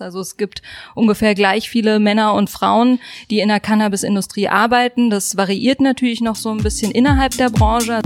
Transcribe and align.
Also 0.00 0.20
es 0.20 0.38
gibt 0.38 0.62
ungefähr 0.94 1.34
gleich 1.34 1.68
viele 1.68 2.00
Männer 2.00 2.32
und 2.32 2.48
Frauen, 2.48 3.00
die 3.28 3.40
in 3.40 3.48
der 3.48 3.60
Cannabisindustrie 3.60 4.48
arbeiten. 4.48 5.10
Das 5.10 5.36
variiert 5.36 5.80
natürlich 5.80 6.22
noch 6.22 6.36
so 6.36 6.50
ein 6.50 6.62
bisschen 6.62 6.90
innerhalb 6.90 7.36
der 7.36 7.50
Branche. 7.50 8.00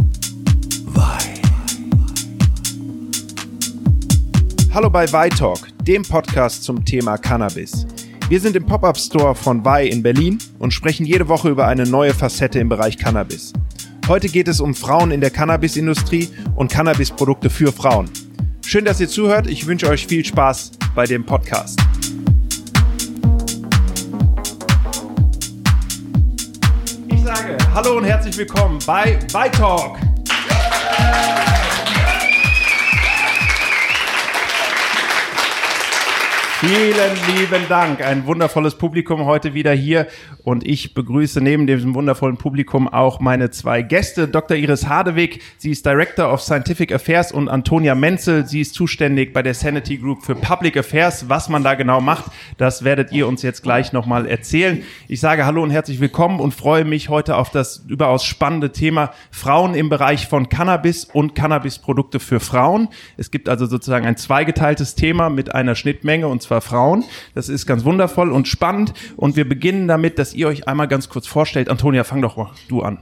Hallo 4.72 4.90
bei 4.90 5.28
Talk, 5.28 5.68
dem 5.84 6.02
Podcast 6.02 6.64
zum 6.64 6.84
Thema 6.84 7.16
Cannabis. 7.16 7.86
Wir 8.28 8.40
sind 8.40 8.56
im 8.56 8.66
Pop-up 8.66 8.98
Store 8.98 9.36
von 9.36 9.64
Vai 9.64 9.86
in 9.86 10.02
Berlin 10.02 10.38
und 10.58 10.72
sprechen 10.72 11.06
jede 11.06 11.28
Woche 11.28 11.48
über 11.48 11.68
eine 11.68 11.84
neue 11.84 12.12
Facette 12.12 12.58
im 12.58 12.68
Bereich 12.68 12.98
Cannabis. 12.98 13.52
Heute 14.08 14.28
geht 14.28 14.48
es 14.48 14.60
um 14.60 14.74
Frauen 14.74 15.12
in 15.12 15.20
der 15.20 15.30
Cannabisindustrie 15.30 16.28
und 16.56 16.72
Cannabisprodukte 16.72 17.50
für 17.50 17.70
Frauen. 17.70 18.10
Schön, 18.66 18.84
dass 18.84 18.98
ihr 18.98 19.08
zuhört. 19.08 19.46
Ich 19.46 19.66
wünsche 19.66 19.88
euch 19.88 20.06
viel 20.06 20.24
Spaß 20.24 20.72
bei 20.94 21.04
dem 21.04 21.24
Podcast. 21.24 21.78
Ich 27.08 27.22
sage 27.22 27.56
Hallo 27.74 27.98
und 27.98 28.04
herzlich 28.04 28.36
willkommen 28.36 28.78
bei 28.86 29.18
Bytalk. 29.32 29.98
Vielen 36.66 37.36
lieben 37.36 37.68
Dank. 37.68 38.00
Ein 38.00 38.24
wundervolles 38.24 38.76
Publikum 38.76 39.26
heute 39.26 39.52
wieder 39.52 39.72
hier. 39.72 40.06
Und 40.44 40.66
ich 40.66 40.94
begrüße 40.94 41.42
neben 41.42 41.66
diesem 41.66 41.94
wundervollen 41.94 42.38
Publikum 42.38 42.88
auch 42.88 43.20
meine 43.20 43.50
zwei 43.50 43.82
Gäste. 43.82 44.28
Dr. 44.28 44.56
Iris 44.56 44.86
Hadewig, 44.86 45.40
sie 45.58 45.70
ist 45.70 45.84
Director 45.84 46.32
of 46.32 46.40
Scientific 46.40 46.92
Affairs 46.92 47.32
und 47.32 47.48
Antonia 47.48 47.94
Menzel, 47.94 48.46
sie 48.46 48.60
ist 48.60 48.74
zuständig 48.74 49.32
bei 49.32 49.42
der 49.42 49.54
Sanity 49.54 49.96
Group 49.96 50.22
für 50.22 50.34
Public 50.34 50.76
Affairs. 50.76 51.28
Was 51.28 51.48
man 51.48 51.64
da 51.64 51.74
genau 51.74 52.00
macht, 52.00 52.30
das 52.58 52.84
werdet 52.84 53.12
ihr 53.12 53.26
uns 53.26 53.42
jetzt 53.42 53.62
gleich 53.62 53.92
nochmal 53.92 54.26
erzählen. 54.26 54.82
Ich 55.08 55.20
sage 55.20 55.46
Hallo 55.46 55.62
und 55.62 55.70
herzlich 55.70 56.00
willkommen 56.00 56.40
und 56.40 56.52
freue 56.52 56.84
mich 56.84 57.08
heute 57.08 57.36
auf 57.36 57.50
das 57.50 57.84
überaus 57.88 58.24
spannende 58.24 58.70
Thema 58.72 59.12
Frauen 59.30 59.74
im 59.74 59.88
Bereich 59.88 60.28
von 60.28 60.50
Cannabis 60.50 61.04
und 61.04 61.34
Cannabisprodukte 61.34 62.20
für 62.20 62.40
Frauen. 62.40 62.88
Es 63.16 63.30
gibt 63.30 63.48
also 63.48 63.64
sozusagen 63.64 64.06
ein 64.06 64.18
zweigeteiltes 64.18 64.94
Thema 64.94 65.30
mit 65.30 65.54
einer 65.54 65.74
Schnittmenge 65.74 66.28
und 66.28 66.42
zwar 66.42 66.53
zwar 66.54 66.60
Frauen. 66.60 67.04
Das 67.34 67.48
ist 67.48 67.66
ganz 67.66 67.84
wundervoll 67.84 68.30
und 68.30 68.48
spannend. 68.48 68.94
Und 69.16 69.36
wir 69.36 69.48
beginnen 69.48 69.88
damit, 69.88 70.18
dass 70.18 70.34
ihr 70.34 70.48
euch 70.48 70.68
einmal 70.68 70.88
ganz 70.88 71.08
kurz 71.08 71.26
vorstellt. 71.26 71.68
Antonia, 71.68 72.04
fang 72.04 72.22
doch 72.22 72.36
mal 72.36 72.50
du 72.68 72.82
an. 72.82 72.98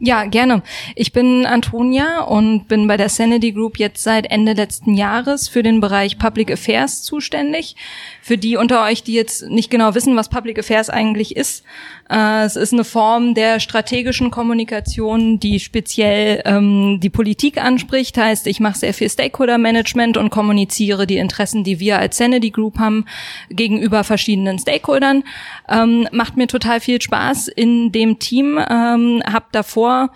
Ja, 0.00 0.24
gerne. 0.24 0.62
Ich 0.96 1.12
bin 1.12 1.46
Antonia 1.46 2.22
und 2.24 2.68
bin 2.68 2.86
bei 2.86 2.98
der 2.98 3.08
Sanity 3.08 3.52
Group 3.52 3.78
jetzt 3.78 4.02
seit 4.02 4.30
Ende 4.30 4.52
letzten 4.52 4.94
Jahres 4.94 5.48
für 5.48 5.62
den 5.62 5.80
Bereich 5.80 6.18
Public 6.18 6.50
Affairs 6.50 7.02
zuständig. 7.02 7.74
Für 8.20 8.36
die 8.36 8.56
unter 8.56 8.84
euch, 8.84 9.02
die 9.02 9.14
jetzt 9.14 9.48
nicht 9.48 9.70
genau 9.70 9.94
wissen, 9.94 10.14
was 10.16 10.28
Public 10.28 10.58
Affairs 10.58 10.90
eigentlich 10.90 11.36
ist, 11.36 11.64
äh, 12.10 12.44
es 12.44 12.56
ist 12.56 12.72
eine 12.72 12.84
Form 12.84 13.34
der 13.34 13.60
strategischen 13.60 14.30
Kommunikation, 14.30 15.40
die 15.40 15.58
speziell 15.58 16.42
ähm, 16.44 17.00
die 17.00 17.10
Politik 17.10 17.62
anspricht. 17.62 18.18
Heißt, 18.18 18.46
ich 18.46 18.60
mache 18.60 18.78
sehr 18.78 18.94
viel 18.94 19.08
Stakeholder 19.08 19.58
Management 19.58 20.16
und 20.16 20.30
kommuniziere 20.30 21.06
die 21.06 21.16
Interessen, 21.16 21.64
die 21.64 21.80
wir 21.80 21.98
als 21.98 22.18
Sanity 22.18 22.50
Group 22.50 22.78
haben, 22.78 23.06
gegenüber 23.48 24.04
verschiedenen 24.04 24.58
Stakeholdern. 24.58 25.24
Ähm, 25.68 26.08
macht 26.12 26.36
mir 26.36 26.46
total 26.46 26.80
viel 26.80 27.00
Spaß 27.00 27.48
in 27.48 27.90
dem 27.92 28.18
Team. 28.18 28.58
Ähm, 28.58 29.22
hab 29.24 29.50
davor 29.64 30.10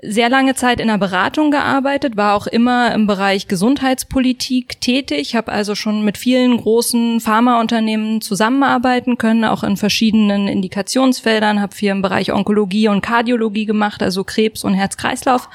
sehr 0.00 0.28
lange 0.28 0.54
Zeit 0.54 0.80
in 0.80 0.86
der 0.86 0.98
Beratung 0.98 1.50
gearbeitet, 1.50 2.16
war 2.16 2.34
auch 2.34 2.46
immer 2.46 2.94
im 2.94 3.08
Bereich 3.08 3.48
Gesundheitspolitik 3.48 4.80
tätig, 4.80 5.34
habe 5.34 5.50
also 5.50 5.74
schon 5.74 6.04
mit 6.04 6.16
vielen 6.16 6.56
großen 6.56 7.18
Pharmaunternehmen 7.20 8.20
zusammenarbeiten 8.20 9.18
können, 9.18 9.44
auch 9.44 9.64
in 9.64 9.76
verschiedenen 9.76 10.46
Indikationsfeldern, 10.46 11.60
habe 11.60 11.74
viel 11.74 11.90
im 11.90 12.02
Bereich 12.02 12.32
Onkologie 12.32 12.86
und 12.86 13.00
Kardiologie 13.00 13.66
gemacht, 13.66 14.00
also 14.00 14.22
Krebs 14.22 14.62
und 14.62 14.74
Herz-Kreislauf 14.74 15.48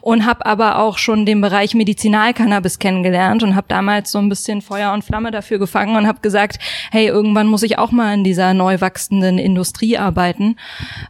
und 0.00 0.24
habe 0.24 0.46
aber 0.46 0.78
auch 0.78 0.96
schon 0.96 1.26
den 1.26 1.42
Bereich 1.42 1.74
Medizinalcannabis 1.74 2.78
kennengelernt 2.78 3.42
und 3.42 3.54
habe 3.54 3.66
damals 3.68 4.10
so 4.12 4.18
ein 4.18 4.30
bisschen 4.30 4.62
Feuer 4.62 4.94
und 4.94 5.04
Flamme 5.04 5.30
dafür 5.30 5.58
gefangen 5.58 5.96
und 5.96 6.06
habe 6.06 6.20
gesagt, 6.20 6.58
hey, 6.90 7.06
irgendwann 7.06 7.48
muss 7.48 7.62
ich 7.62 7.76
auch 7.76 7.90
mal 7.90 8.14
in 8.14 8.24
dieser 8.24 8.54
neu 8.54 8.80
wachsenden 8.80 9.38
Industrie 9.38 9.98
arbeiten. 9.98 10.56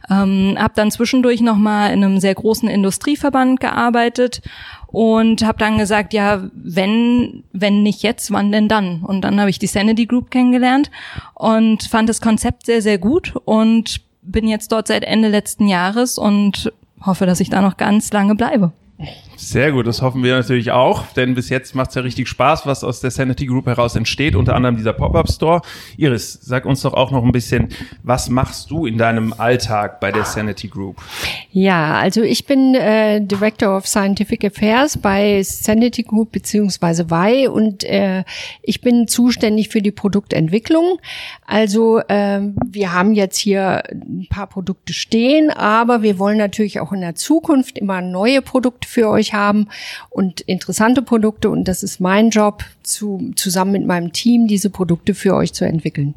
Ähm, 0.09 0.57
habe 0.59 0.73
dann 0.75 0.91
zwischendurch 0.91 1.39
noch 1.39 1.50
mal 1.57 1.91
in 1.91 2.03
einem 2.03 2.19
sehr 2.19 2.35
großen 2.35 2.69
Industrieverband 2.69 3.59
gearbeitet 3.59 4.41
und 4.87 5.45
habe 5.45 5.57
dann 5.57 5.77
gesagt, 5.77 6.13
ja, 6.13 6.43
wenn 6.53 7.43
wenn 7.53 7.83
nicht 7.83 8.03
jetzt, 8.03 8.31
wann 8.31 8.51
denn 8.51 8.67
dann? 8.67 9.03
Und 9.03 9.21
dann 9.21 9.39
habe 9.39 9.49
ich 9.49 9.59
die 9.59 9.67
Sanity 9.67 10.05
Group 10.05 10.31
kennengelernt 10.31 10.91
und 11.35 11.83
fand 11.83 12.09
das 12.09 12.21
Konzept 12.21 12.65
sehr 12.65 12.81
sehr 12.81 12.97
gut 12.97 13.33
und 13.45 14.01
bin 14.21 14.47
jetzt 14.47 14.71
dort 14.71 14.87
seit 14.87 15.03
Ende 15.03 15.29
letzten 15.29 15.67
Jahres 15.67 16.17
und 16.17 16.71
hoffe, 17.05 17.25
dass 17.25 17.39
ich 17.39 17.49
da 17.49 17.61
noch 17.61 17.77
ganz 17.77 18.11
lange 18.11 18.35
bleibe. 18.35 18.71
Sehr 19.43 19.71
gut, 19.71 19.87
das 19.87 20.03
hoffen 20.03 20.23
wir 20.23 20.35
natürlich 20.35 20.69
auch, 20.69 21.07
denn 21.13 21.33
bis 21.33 21.49
jetzt 21.49 21.73
macht 21.73 21.89
es 21.89 21.95
ja 21.95 22.03
richtig 22.03 22.27
Spaß, 22.27 22.67
was 22.67 22.83
aus 22.83 23.01
der 23.01 23.09
Sanity 23.09 23.47
Group 23.47 23.65
heraus 23.65 23.95
entsteht, 23.95 24.35
unter 24.35 24.55
anderem 24.55 24.77
dieser 24.77 24.93
Pop-Up 24.93 25.31
Store. 25.31 25.61
Iris, 25.97 26.33
sag 26.43 26.65
uns 26.65 26.83
doch 26.83 26.93
auch 26.93 27.09
noch 27.09 27.23
ein 27.23 27.31
bisschen, 27.31 27.69
was 28.03 28.29
machst 28.29 28.69
du 28.69 28.85
in 28.85 28.99
deinem 28.99 29.33
Alltag 29.33 29.99
bei 29.99 30.11
der 30.11 30.25
Sanity 30.25 30.67
Group? 30.67 30.97
Ja, 31.51 31.95
also 31.95 32.21
ich 32.21 32.45
bin 32.45 32.75
äh, 32.75 33.19
Director 33.19 33.75
of 33.75 33.87
Scientific 33.87 34.45
Affairs 34.45 34.99
bei 34.99 35.41
Sanity 35.41 36.03
Group 36.03 36.31
beziehungsweise 36.31 37.09
WAI 37.09 37.49
und 37.49 37.83
äh, 37.83 38.23
ich 38.61 38.81
bin 38.81 39.07
zuständig 39.07 39.69
für 39.69 39.81
die 39.81 39.91
Produktentwicklung. 39.91 40.99
Also 41.47 41.97
äh, 41.97 42.41
wir 42.63 42.93
haben 42.93 43.13
jetzt 43.13 43.37
hier 43.37 43.83
ein 43.89 44.27
paar 44.29 44.47
Produkte 44.47 44.93
stehen, 44.93 45.49
aber 45.49 46.03
wir 46.03 46.19
wollen 46.19 46.37
natürlich 46.37 46.79
auch 46.79 46.93
in 46.93 47.01
der 47.01 47.15
Zukunft 47.15 47.79
immer 47.79 48.01
neue 48.01 48.43
Produkte 48.43 48.87
für 48.87 49.09
euch 49.09 49.30
haben 49.33 49.67
und 50.09 50.41
interessante 50.41 51.01
Produkte. 51.01 51.49
Und 51.49 51.67
das 51.67 51.83
ist 51.83 51.99
mein 51.99 52.29
Job, 52.29 52.63
zu, 52.83 53.31
zusammen 53.35 53.71
mit 53.71 53.85
meinem 53.85 54.11
Team 54.11 54.47
diese 54.47 54.69
Produkte 54.69 55.13
für 55.13 55.35
euch 55.35 55.53
zu 55.53 55.65
entwickeln. 55.65 56.15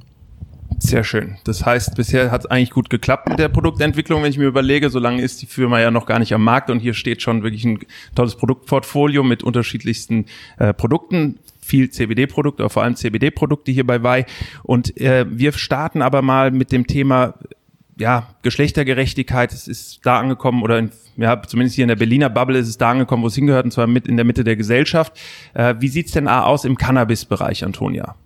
Sehr 0.79 1.05
schön. 1.05 1.37
Das 1.45 1.65
heißt, 1.65 1.95
bisher 1.95 2.31
hat 2.31 2.43
es 2.43 2.47
eigentlich 2.51 2.71
gut 2.71 2.91
geklappt 2.91 3.29
mit 3.29 3.39
der 3.39 3.49
Produktentwicklung, 3.49 4.23
wenn 4.23 4.31
ich 4.31 4.39
mir 4.39 4.47
überlege, 4.47 4.91
solange 4.91 5.23
ist 5.23 5.41
die 5.41 5.47
Firma 5.47 5.81
ja 5.81 5.91
noch 5.91 6.07
gar 6.07 6.19
nicht 6.19 6.35
am 6.35 6.43
Markt 6.43 6.69
und 6.69 6.81
hier 6.81 6.95
steht 6.95 7.23
schon 7.23 7.43
wirklich 7.43 7.65
ein 7.65 7.79
tolles 8.15 8.35
Produktportfolio 8.35 9.23
mit 9.23 9.43
unterschiedlichsten 9.43 10.27
äh, 10.59 10.75
Produkten 10.75 11.39
viel 11.61 11.91
CBD-Produkte, 11.91 12.69
vor 12.69 12.83
allem 12.83 12.97
CBD-Produkte 12.97 13.73
hier 13.73 13.87
bei 13.87 14.03
Vai. 14.03 14.27
Und 14.63 15.01
äh, 15.01 15.25
wir 15.29 15.53
starten 15.53 16.03
aber 16.03 16.21
mal 16.21 16.51
mit 16.51 16.73
dem 16.73 16.87
Thema 16.87 17.35
ja, 17.99 18.29
Geschlechtergerechtigkeit. 18.43 19.53
Es 19.53 19.69
ist 19.69 20.05
da 20.05 20.19
angekommen 20.19 20.63
oder 20.63 20.79
in 20.79 20.91
ja, 21.17 21.41
zumindest 21.43 21.77
hier 21.77 21.85
in 21.85 21.89
der 21.89 21.97
Berliner 21.97 22.29
Bubble 22.29 22.59
ist 22.59 22.69
es 22.69 22.77
da 22.77 22.91
angekommen, 22.91 23.23
wo 23.23 23.29
es 23.29 23.35
hingehört, 23.35 23.65
und 23.65 23.71
zwar 23.71 23.87
mit 23.87 24.09
in 24.09 24.17
der 24.17 24.25
Mitte 24.25 24.43
der 24.43 24.57
Gesellschaft. 24.57 25.19
Äh, 25.55 25.77
wie 25.79 25.89
sieht's 25.89 26.13
denn 26.13 26.27
aus 26.27 26.65
im 26.65 26.77
Cannabis-Bereich, 26.77 27.65
Antonia? 27.65 28.17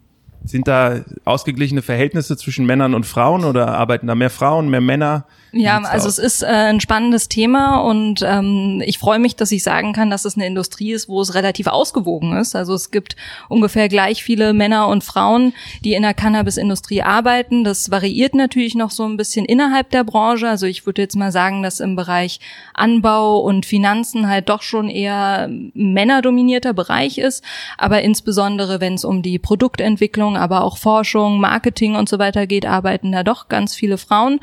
Sind 0.44 0.68
da 0.68 1.00
ausgeglichene 1.24 1.82
Verhältnisse 1.82 2.36
zwischen 2.36 2.64
Männern 2.64 2.94
und 2.94 3.04
Frauen 3.04 3.44
oder 3.44 3.68
arbeiten 3.68 4.06
da 4.06 4.14
mehr 4.14 4.30
Frauen, 4.30 4.70
mehr 4.70 4.80
Männer? 4.80 5.26
Ja, 5.52 5.80
also 5.80 6.08
es 6.08 6.18
ist 6.18 6.42
äh, 6.42 6.46
ein 6.46 6.80
spannendes 6.80 7.28
Thema 7.28 7.78
und 7.78 8.22
ähm, 8.22 8.82
ich 8.84 8.98
freue 8.98 9.18
mich, 9.18 9.34
dass 9.34 9.50
ich 9.50 9.62
sagen 9.62 9.94
kann, 9.94 10.10
dass 10.10 10.26
es 10.26 10.36
eine 10.36 10.46
Industrie 10.46 10.92
ist, 10.92 11.08
wo 11.08 11.22
es 11.22 11.34
relativ 11.34 11.68
ausgewogen 11.68 12.36
ist. 12.36 12.54
Also 12.54 12.74
es 12.74 12.90
gibt 12.90 13.16
ungefähr 13.48 13.88
gleich 13.88 14.22
viele 14.22 14.52
Männer 14.52 14.88
und 14.88 15.04
Frauen, 15.04 15.54
die 15.84 15.94
in 15.94 16.02
der 16.02 16.12
Cannabisindustrie 16.12 17.02
arbeiten. 17.02 17.64
Das 17.64 17.90
variiert 17.90 18.34
natürlich 18.34 18.74
noch 18.74 18.90
so 18.90 19.04
ein 19.04 19.16
bisschen 19.16 19.46
innerhalb 19.46 19.90
der 19.90 20.04
Branche. 20.04 20.48
Also 20.48 20.66
ich 20.66 20.84
würde 20.84 21.00
jetzt 21.00 21.16
mal 21.16 21.32
sagen, 21.32 21.62
dass 21.62 21.80
im 21.80 21.96
Bereich 21.96 22.40
Anbau 22.74 23.38
und 23.38 23.64
Finanzen 23.64 24.28
halt 24.28 24.50
doch 24.50 24.60
schon 24.60 24.90
eher 24.90 25.48
männerdominierter 25.72 26.74
Bereich 26.74 27.16
ist. 27.16 27.42
Aber 27.78 28.02
insbesondere, 28.02 28.82
wenn 28.82 28.94
es 28.94 29.04
um 29.04 29.22
die 29.22 29.38
Produktentwicklung, 29.38 30.27
aber 30.36 30.62
auch 30.62 30.78
Forschung, 30.78 31.40
Marketing 31.40 31.94
und 31.96 32.08
so 32.08 32.18
weiter 32.18 32.46
geht, 32.46 32.66
arbeiten 32.66 33.12
da 33.12 33.22
doch 33.22 33.48
ganz 33.48 33.74
viele 33.74 33.98
Frauen. 33.98 34.40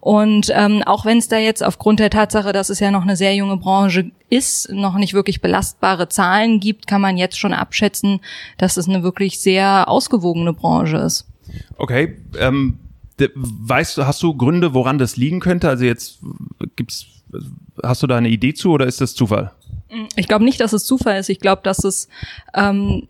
Und 0.00 0.50
ähm, 0.54 0.82
auch 0.84 1.04
wenn 1.04 1.18
es 1.18 1.28
da 1.28 1.38
jetzt 1.38 1.64
aufgrund 1.64 2.00
der 2.00 2.10
Tatsache, 2.10 2.52
dass 2.52 2.70
es 2.70 2.80
ja 2.80 2.90
noch 2.90 3.02
eine 3.02 3.16
sehr 3.16 3.34
junge 3.34 3.56
Branche 3.56 4.10
ist, 4.30 4.70
noch 4.70 4.96
nicht 4.96 5.14
wirklich 5.14 5.40
belastbare 5.40 6.08
Zahlen 6.08 6.60
gibt, 6.60 6.86
kann 6.86 7.00
man 7.00 7.16
jetzt 7.16 7.38
schon 7.38 7.52
abschätzen, 7.52 8.20
dass 8.58 8.76
es 8.76 8.88
eine 8.88 9.02
wirklich 9.02 9.40
sehr 9.40 9.88
ausgewogene 9.88 10.52
Branche 10.52 10.98
ist. 10.98 11.26
Okay, 11.76 12.18
ähm, 12.38 12.78
weißt 13.34 13.98
du, 13.98 14.06
hast 14.06 14.22
du 14.22 14.34
Gründe, 14.34 14.74
woran 14.74 14.98
das 14.98 15.16
liegen 15.16 15.40
könnte? 15.40 15.68
Also 15.68 15.84
jetzt 15.84 16.18
gibt's, 16.76 17.06
hast 17.82 18.02
du 18.02 18.06
da 18.06 18.16
eine 18.16 18.28
Idee 18.28 18.54
zu 18.54 18.70
oder 18.70 18.86
ist 18.86 19.00
das 19.00 19.14
Zufall? 19.14 19.52
Ich 20.16 20.28
glaube 20.28 20.44
nicht, 20.44 20.60
dass 20.60 20.72
es 20.72 20.84
Zufall 20.84 21.18
ist. 21.18 21.30
Ich 21.30 21.40
glaube, 21.40 21.62
dass 21.64 21.84
es 21.84 22.08
ähm, 22.54 23.08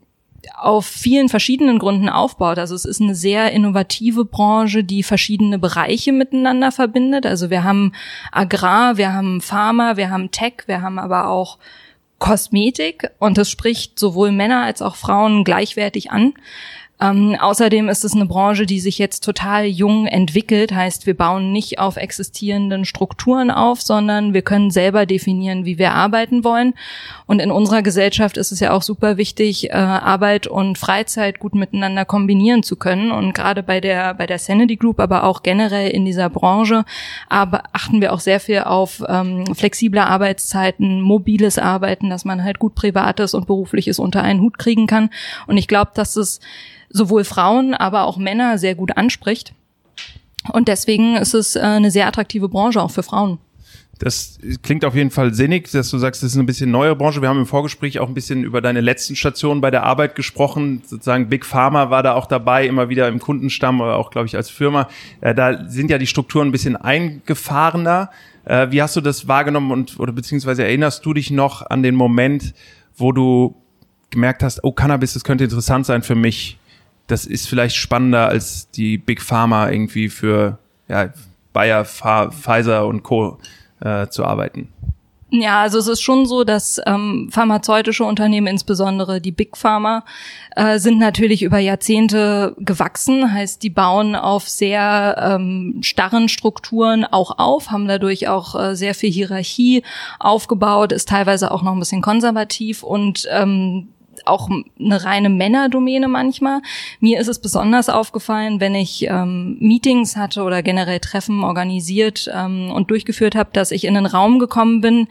auf 0.54 0.86
vielen 0.86 1.28
verschiedenen 1.28 1.78
Gründen 1.78 2.08
aufbaut. 2.08 2.58
Also 2.58 2.74
es 2.74 2.84
ist 2.84 3.00
eine 3.00 3.14
sehr 3.14 3.52
innovative 3.52 4.24
Branche, 4.24 4.84
die 4.84 5.02
verschiedene 5.02 5.58
Bereiche 5.58 6.12
miteinander 6.12 6.72
verbindet. 6.72 7.26
Also 7.26 7.50
wir 7.50 7.64
haben 7.64 7.92
Agrar, 8.32 8.96
wir 8.96 9.12
haben 9.12 9.40
Pharma, 9.40 9.96
wir 9.96 10.10
haben 10.10 10.30
Tech, 10.30 10.64
wir 10.66 10.82
haben 10.82 10.98
aber 10.98 11.28
auch 11.28 11.58
Kosmetik 12.18 13.10
und 13.18 13.38
das 13.38 13.48
spricht 13.48 13.98
sowohl 13.98 14.32
Männer 14.32 14.62
als 14.62 14.82
auch 14.82 14.96
Frauen 14.96 15.44
gleichwertig 15.44 16.10
an. 16.10 16.34
Ähm, 17.00 17.36
außerdem 17.38 17.88
ist 17.88 18.04
es 18.04 18.14
eine 18.14 18.26
Branche, 18.26 18.66
die 18.66 18.80
sich 18.80 18.98
jetzt 18.98 19.22
total 19.24 19.66
jung 19.66 20.06
entwickelt. 20.06 20.72
Heißt, 20.72 21.06
wir 21.06 21.16
bauen 21.16 21.52
nicht 21.52 21.78
auf 21.78 21.96
existierenden 21.96 22.84
Strukturen 22.84 23.50
auf, 23.50 23.80
sondern 23.80 24.34
wir 24.34 24.42
können 24.42 24.70
selber 24.70 25.06
definieren, 25.06 25.64
wie 25.64 25.78
wir 25.78 25.92
arbeiten 25.92 26.42
wollen. 26.42 26.74
Und 27.26 27.40
in 27.40 27.52
unserer 27.52 27.82
Gesellschaft 27.82 28.36
ist 28.36 28.50
es 28.50 28.60
ja 28.60 28.72
auch 28.72 28.82
super 28.82 29.16
wichtig, 29.16 29.70
äh, 29.70 29.74
Arbeit 29.74 30.48
und 30.48 30.76
Freizeit 30.76 31.38
gut 31.38 31.54
miteinander 31.54 32.04
kombinieren 32.04 32.64
zu 32.64 32.74
können. 32.74 33.12
Und 33.12 33.32
gerade 33.32 33.62
bei 33.62 33.80
der 33.80 34.14
bei 34.14 34.26
der 34.26 34.38
Sanity 34.38 34.76
Group, 34.76 34.98
aber 34.98 35.24
auch 35.24 35.42
generell 35.42 35.90
in 35.90 36.04
dieser 36.04 36.28
Branche, 36.28 36.84
aber 37.28 37.62
achten 37.72 38.00
wir 38.00 38.12
auch 38.12 38.20
sehr 38.20 38.40
viel 38.40 38.60
auf 38.60 39.04
ähm, 39.08 39.54
flexible 39.54 40.00
Arbeitszeiten, 40.00 41.00
mobiles 41.00 41.58
Arbeiten, 41.58 42.10
dass 42.10 42.24
man 42.24 42.42
halt 42.42 42.58
gut 42.58 42.74
privates 42.74 43.34
und 43.34 43.46
berufliches 43.46 43.98
unter 44.00 44.22
einen 44.22 44.40
Hut 44.40 44.58
kriegen 44.58 44.88
kann. 44.88 45.10
Und 45.46 45.58
ich 45.58 45.68
glaube, 45.68 45.92
dass 45.94 46.16
es 46.16 46.40
sowohl 46.90 47.24
Frauen, 47.24 47.74
aber 47.74 48.04
auch 48.04 48.16
Männer 48.16 48.58
sehr 48.58 48.74
gut 48.74 48.96
anspricht. 48.96 49.52
Und 50.52 50.68
deswegen 50.68 51.16
ist 51.16 51.34
es 51.34 51.56
äh, 51.56 51.60
eine 51.60 51.90
sehr 51.90 52.06
attraktive 52.06 52.48
Branche 52.48 52.80
auch 52.82 52.90
für 52.90 53.02
Frauen. 53.02 53.38
Das 53.98 54.38
klingt 54.62 54.84
auf 54.84 54.94
jeden 54.94 55.10
Fall 55.10 55.34
sinnig, 55.34 55.70
dass 55.72 55.90
du 55.90 55.98
sagst, 55.98 56.22
das 56.22 56.30
ist 56.30 56.36
eine 56.36 56.44
bisschen 56.44 56.70
neue 56.70 56.94
Branche. 56.94 57.20
Wir 57.20 57.28
haben 57.28 57.40
im 57.40 57.46
Vorgespräch 57.46 57.98
auch 57.98 58.06
ein 58.06 58.14
bisschen 58.14 58.44
über 58.44 58.60
deine 58.60 58.80
letzten 58.80 59.16
Stationen 59.16 59.60
bei 59.60 59.72
der 59.72 59.82
Arbeit 59.82 60.14
gesprochen. 60.14 60.82
Sozusagen 60.86 61.28
Big 61.28 61.44
Pharma 61.44 61.90
war 61.90 62.04
da 62.04 62.14
auch 62.14 62.26
dabei, 62.26 62.66
immer 62.66 62.88
wieder 62.88 63.08
im 63.08 63.18
Kundenstamm, 63.18 63.82
aber 63.82 63.96
auch, 63.96 64.10
glaube 64.10 64.28
ich, 64.28 64.36
als 64.36 64.50
Firma. 64.50 64.88
Äh, 65.20 65.34
da 65.34 65.68
sind 65.68 65.90
ja 65.90 65.98
die 65.98 66.06
Strukturen 66.06 66.48
ein 66.48 66.52
bisschen 66.52 66.76
eingefahrener. 66.76 68.10
Äh, 68.44 68.70
wie 68.70 68.80
hast 68.80 68.94
du 68.94 69.00
das 69.00 69.26
wahrgenommen 69.26 69.72
und 69.72 69.98
oder 69.98 70.12
beziehungsweise 70.12 70.62
erinnerst 70.62 71.04
du 71.04 71.12
dich 71.12 71.32
noch 71.32 71.68
an 71.68 71.82
den 71.82 71.96
Moment, 71.96 72.54
wo 72.96 73.10
du 73.10 73.56
gemerkt 74.10 74.44
hast, 74.44 74.62
oh, 74.62 74.70
Cannabis, 74.70 75.14
das 75.14 75.24
könnte 75.24 75.44
interessant 75.44 75.86
sein 75.86 76.02
für 76.02 76.14
mich? 76.14 76.57
Das 77.08 77.26
ist 77.26 77.48
vielleicht 77.48 77.76
spannender 77.76 78.28
als 78.28 78.70
die 78.70 78.96
Big 78.98 79.20
Pharma 79.20 79.68
irgendwie 79.70 80.08
für 80.08 80.58
ja, 80.88 81.12
Bayer, 81.52 81.84
Pfizer 81.84 82.86
und 82.86 83.02
Co. 83.02 83.38
Äh, 83.80 84.08
zu 84.08 84.24
arbeiten. 84.24 84.72
Ja, 85.30 85.60
also 85.60 85.78
es 85.78 85.86
ist 85.86 86.00
schon 86.00 86.26
so, 86.26 86.42
dass 86.42 86.80
ähm, 86.86 87.28
pharmazeutische 87.30 88.02
Unternehmen, 88.02 88.46
insbesondere 88.46 89.20
die 89.20 89.30
Big 89.30 89.56
Pharma, 89.56 90.04
äh, 90.56 90.78
sind 90.78 90.98
natürlich 90.98 91.42
über 91.42 91.58
Jahrzehnte 91.58 92.56
gewachsen. 92.58 93.30
Heißt, 93.32 93.62
die 93.62 93.70
bauen 93.70 94.16
auf 94.16 94.48
sehr 94.48 95.16
ähm, 95.20 95.78
starren 95.82 96.28
Strukturen 96.28 97.04
auch 97.04 97.38
auf, 97.38 97.70
haben 97.70 97.86
dadurch 97.86 98.26
auch 98.26 98.58
äh, 98.58 98.74
sehr 98.74 98.94
viel 98.94 99.12
Hierarchie 99.12 99.84
aufgebaut, 100.18 100.90
ist 100.90 101.10
teilweise 101.10 101.52
auch 101.52 101.62
noch 101.62 101.72
ein 101.72 101.78
bisschen 101.78 102.02
konservativ 102.02 102.82
und 102.82 103.28
ähm, 103.30 103.88
auch 104.26 104.48
eine 104.48 105.04
reine 105.04 105.28
Männerdomäne 105.28 106.08
manchmal. 106.08 106.60
Mir 107.00 107.20
ist 107.20 107.28
es 107.28 107.38
besonders 107.38 107.88
aufgefallen, 107.88 108.60
wenn 108.60 108.74
ich 108.74 109.06
ähm, 109.08 109.56
Meetings 109.60 110.16
hatte 110.16 110.42
oder 110.42 110.62
generell 110.62 111.00
Treffen 111.00 111.44
organisiert 111.44 112.30
ähm, 112.34 112.70
und 112.70 112.90
durchgeführt 112.90 113.34
habe, 113.34 113.50
dass 113.52 113.70
ich 113.70 113.84
in 113.84 113.96
einen 113.96 114.06
Raum 114.06 114.38
gekommen 114.38 114.80
bin, 114.80 115.08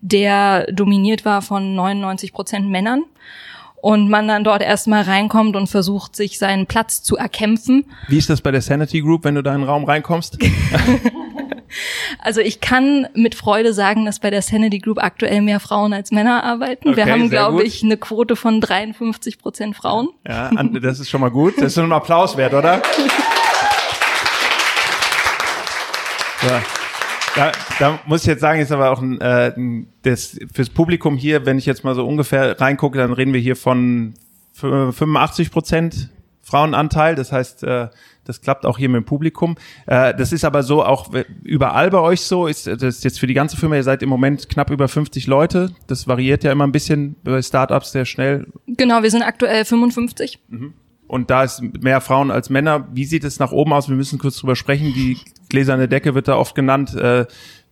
der 0.00 0.70
dominiert 0.72 1.24
war 1.24 1.42
von 1.42 1.74
99 1.74 2.32
Prozent 2.32 2.68
Männern 2.68 3.04
und 3.80 4.08
man 4.08 4.26
dann 4.28 4.44
dort 4.44 4.62
erstmal 4.62 5.02
reinkommt 5.02 5.56
und 5.56 5.68
versucht, 5.68 6.16
sich 6.16 6.38
seinen 6.38 6.66
Platz 6.66 7.02
zu 7.02 7.16
erkämpfen. 7.16 7.84
Wie 8.08 8.18
ist 8.18 8.28
das 8.28 8.40
bei 8.40 8.50
der 8.50 8.62
Sanity 8.62 9.00
Group, 9.00 9.24
wenn 9.24 9.34
du 9.34 9.42
da 9.42 9.54
in 9.54 9.60
den 9.60 9.68
Raum 9.68 9.84
reinkommst? 9.84 10.38
Also 12.18 12.40
ich 12.40 12.60
kann 12.60 13.08
mit 13.14 13.34
Freude 13.34 13.72
sagen, 13.72 14.04
dass 14.04 14.20
bei 14.20 14.30
der 14.30 14.42
Sanity 14.42 14.78
Group 14.78 15.02
aktuell 15.02 15.42
mehr 15.42 15.60
Frauen 15.60 15.92
als 15.92 16.10
Männer 16.10 16.44
arbeiten. 16.44 16.90
Okay, 16.90 16.96
Wir 16.96 17.12
haben, 17.12 17.30
glaube 17.30 17.62
ich, 17.62 17.82
eine 17.82 17.96
Quote 17.96 18.36
von 18.36 18.60
53 18.60 19.38
Prozent 19.38 19.76
Frauen. 19.76 20.08
Ja, 20.26 20.50
das 20.50 21.00
ist 21.00 21.10
schon 21.10 21.20
mal 21.20 21.30
gut. 21.30 21.54
Das 21.58 21.72
ist 21.72 21.78
ein 21.78 21.92
Applaus 21.92 22.36
wert, 22.36 22.54
oder? 22.54 22.82
Ja. 26.42 26.62
Da, 27.34 27.52
da 27.78 27.98
muss 28.06 28.22
ich 28.22 28.26
jetzt 28.26 28.40
sagen, 28.40 28.60
ist 28.60 28.72
aber 28.72 28.90
auch 28.90 29.00
ein, 29.00 29.20
äh, 29.20 29.52
das 30.02 30.38
fürs 30.52 30.70
Publikum 30.70 31.16
hier, 31.16 31.46
wenn 31.46 31.58
ich 31.58 31.66
jetzt 31.66 31.84
mal 31.84 31.94
so 31.94 32.06
ungefähr 32.06 32.60
reingucke, 32.60 32.98
dann 32.98 33.12
reden 33.12 33.32
wir 33.32 33.40
hier 33.40 33.56
von 33.56 34.14
85 34.52 35.50
Prozent 35.50 36.08
Frauenanteil. 36.42 37.14
Das 37.14 37.30
heißt, 37.30 37.62
äh, 37.64 37.88
das 38.28 38.40
klappt 38.42 38.66
auch 38.66 38.78
hier 38.78 38.88
mit 38.88 39.02
dem 39.02 39.04
Publikum. 39.04 39.56
Äh, 39.86 40.14
das 40.14 40.32
ist 40.32 40.44
aber 40.44 40.62
so 40.62 40.84
auch 40.84 41.10
überall 41.42 41.90
bei 41.90 41.98
euch 41.98 42.20
so. 42.20 42.46
Ist 42.46 42.66
das 42.66 42.82
ist 42.82 43.04
jetzt 43.04 43.18
für 43.18 43.26
die 43.26 43.34
ganze 43.34 43.56
Firma, 43.56 43.76
ihr 43.76 43.82
seid 43.82 44.02
im 44.02 44.08
Moment 44.08 44.48
knapp 44.48 44.70
über 44.70 44.86
50 44.86 45.26
Leute. 45.26 45.70
Das 45.86 46.06
variiert 46.06 46.44
ja 46.44 46.52
immer 46.52 46.66
ein 46.66 46.72
bisschen 46.72 47.16
bei 47.24 47.40
Startups 47.40 47.92
sehr 47.92 48.04
schnell. 48.04 48.46
Genau, 48.66 49.02
wir 49.02 49.10
sind 49.10 49.22
aktuell 49.22 49.64
55. 49.64 50.38
Mhm. 50.48 50.74
Und 51.06 51.30
da 51.30 51.42
ist 51.42 51.62
mehr 51.62 52.02
Frauen 52.02 52.30
als 52.30 52.50
Männer. 52.50 52.86
Wie 52.92 53.06
sieht 53.06 53.24
es 53.24 53.38
nach 53.38 53.50
oben 53.50 53.72
aus? 53.72 53.88
Wir 53.88 53.96
müssen 53.96 54.18
kurz 54.18 54.36
drüber 54.36 54.56
sprechen. 54.56 54.92
Die 54.92 55.16
gläserne 55.48 55.88
Decke 55.88 56.14
wird 56.14 56.28
da 56.28 56.36
oft 56.36 56.54
genannt. 56.54 56.94
Äh, 56.94 57.24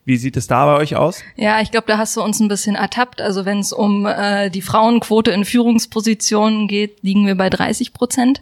wie 0.06 0.16
sieht 0.16 0.36
es 0.36 0.46
da 0.46 0.64
bei 0.64 0.76
euch 0.76 0.96
aus? 0.96 1.22
Ja, 1.34 1.60
ich 1.60 1.70
glaube, 1.70 1.86
da 1.88 1.98
hast 1.98 2.16
du 2.16 2.22
uns 2.22 2.40
ein 2.40 2.48
bisschen 2.48 2.76
ertappt. 2.76 3.20
Also 3.20 3.44
wenn 3.44 3.58
es 3.58 3.72
um 3.74 4.06
äh, 4.06 4.48
die 4.50 4.62
Frauenquote 4.62 5.32
in 5.32 5.44
Führungspositionen 5.44 6.66
geht, 6.66 7.02
liegen 7.02 7.26
wir 7.26 7.34
bei 7.34 7.50
30 7.50 7.92
Prozent. 7.92 8.40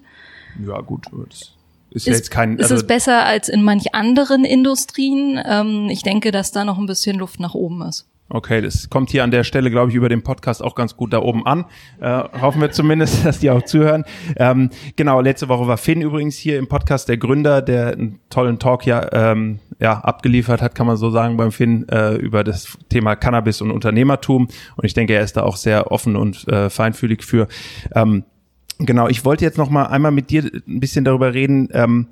Ja, 0.65 0.81
gut. 0.81 1.07
Das 1.29 1.55
ist, 1.95 2.07
ist 2.09 2.15
jetzt 2.15 2.31
kein. 2.31 2.61
Also 2.61 2.75
ist 2.75 2.83
es 2.83 2.87
besser 2.87 3.25
als 3.25 3.49
in 3.49 3.63
manch 3.63 3.95
anderen 3.95 4.45
Industrien? 4.45 5.41
Ähm, 5.45 5.89
ich 5.91 6.03
denke, 6.03 6.33
dass 6.33 6.51
da 6.51 6.65
noch 6.65 6.79
ein 6.79 6.87
bisschen 6.87 7.19
Luft 7.19 7.41
nach 7.41 7.55
oben 7.55 7.83
ist. 7.83 8.07
Okay, 8.31 8.63
das 8.63 8.89
kommt 8.89 9.11
hier 9.11 9.23
an 9.23 9.31
der 9.31 9.45
Stelle, 9.45 9.71
glaube 9.71 9.91
ich, 9.91 9.97
über 9.97 10.09
den 10.09 10.23
Podcast 10.23 10.63
auch 10.63 10.75
ganz 10.75 10.97
gut 10.97 11.13
da 11.13 11.21
oben 11.21 11.47
an. 11.47 11.67
Äh, 12.01 12.25
hoffen 12.41 12.61
wir 12.63 12.73
zumindest, 12.73 13.25
dass 13.25 13.39
die 13.39 13.51
auch 13.51 13.63
zuhören. 13.63 14.05
Ähm, 14.37 14.71
genau, 14.97 15.21
letzte 15.21 15.49
Woche 15.49 15.69
war 15.69 15.77
Finn 15.77 16.01
übrigens 16.01 16.37
hier 16.37 16.59
im 16.59 16.67
Podcast, 16.67 17.09
der 17.09 17.19
Gründer, 17.19 17.61
der 17.61 17.93
einen 17.93 18.21
tollen 18.31 18.59
Talk 18.59 18.87
ja, 18.87 19.07
ähm, 19.13 19.61
ja 19.79 20.01
abgeliefert 20.01 20.63
hat, 20.63 20.75
kann 20.75 20.87
man 20.87 20.97
so 20.97 21.11
sagen, 21.11 21.37
beim 21.37 21.53
Finn 21.53 21.87
äh, 21.91 22.15
über 22.15 22.45
das 22.45 22.79
Thema 22.89 23.15
Cannabis 23.15 23.61
und 23.61 23.71
Unternehmertum. 23.71 24.49
Und 24.77 24.85
ich 24.85 24.95
denke, 24.95 25.13
er 25.15 25.23
ist 25.23 25.37
da 25.37 25.43
auch 25.43 25.57
sehr 25.57 25.93
offen 25.93 26.17
und 26.17 26.49
äh, 26.49 26.71
feinfühlig 26.71 27.25
für. 27.25 27.47
Ähm, 27.95 28.25
Genau, 28.79 29.09
ich 29.09 29.25
wollte 29.25 29.45
jetzt 29.45 29.59
noch 29.59 29.71
mal 29.71 29.85
einmal 29.85 30.11
mit 30.11 30.31
dir 30.31 30.51
ein 30.67 30.81
bisschen 30.81 31.05
darüber 31.05 31.33
reden, 31.33 31.69
ähm, 31.73 32.09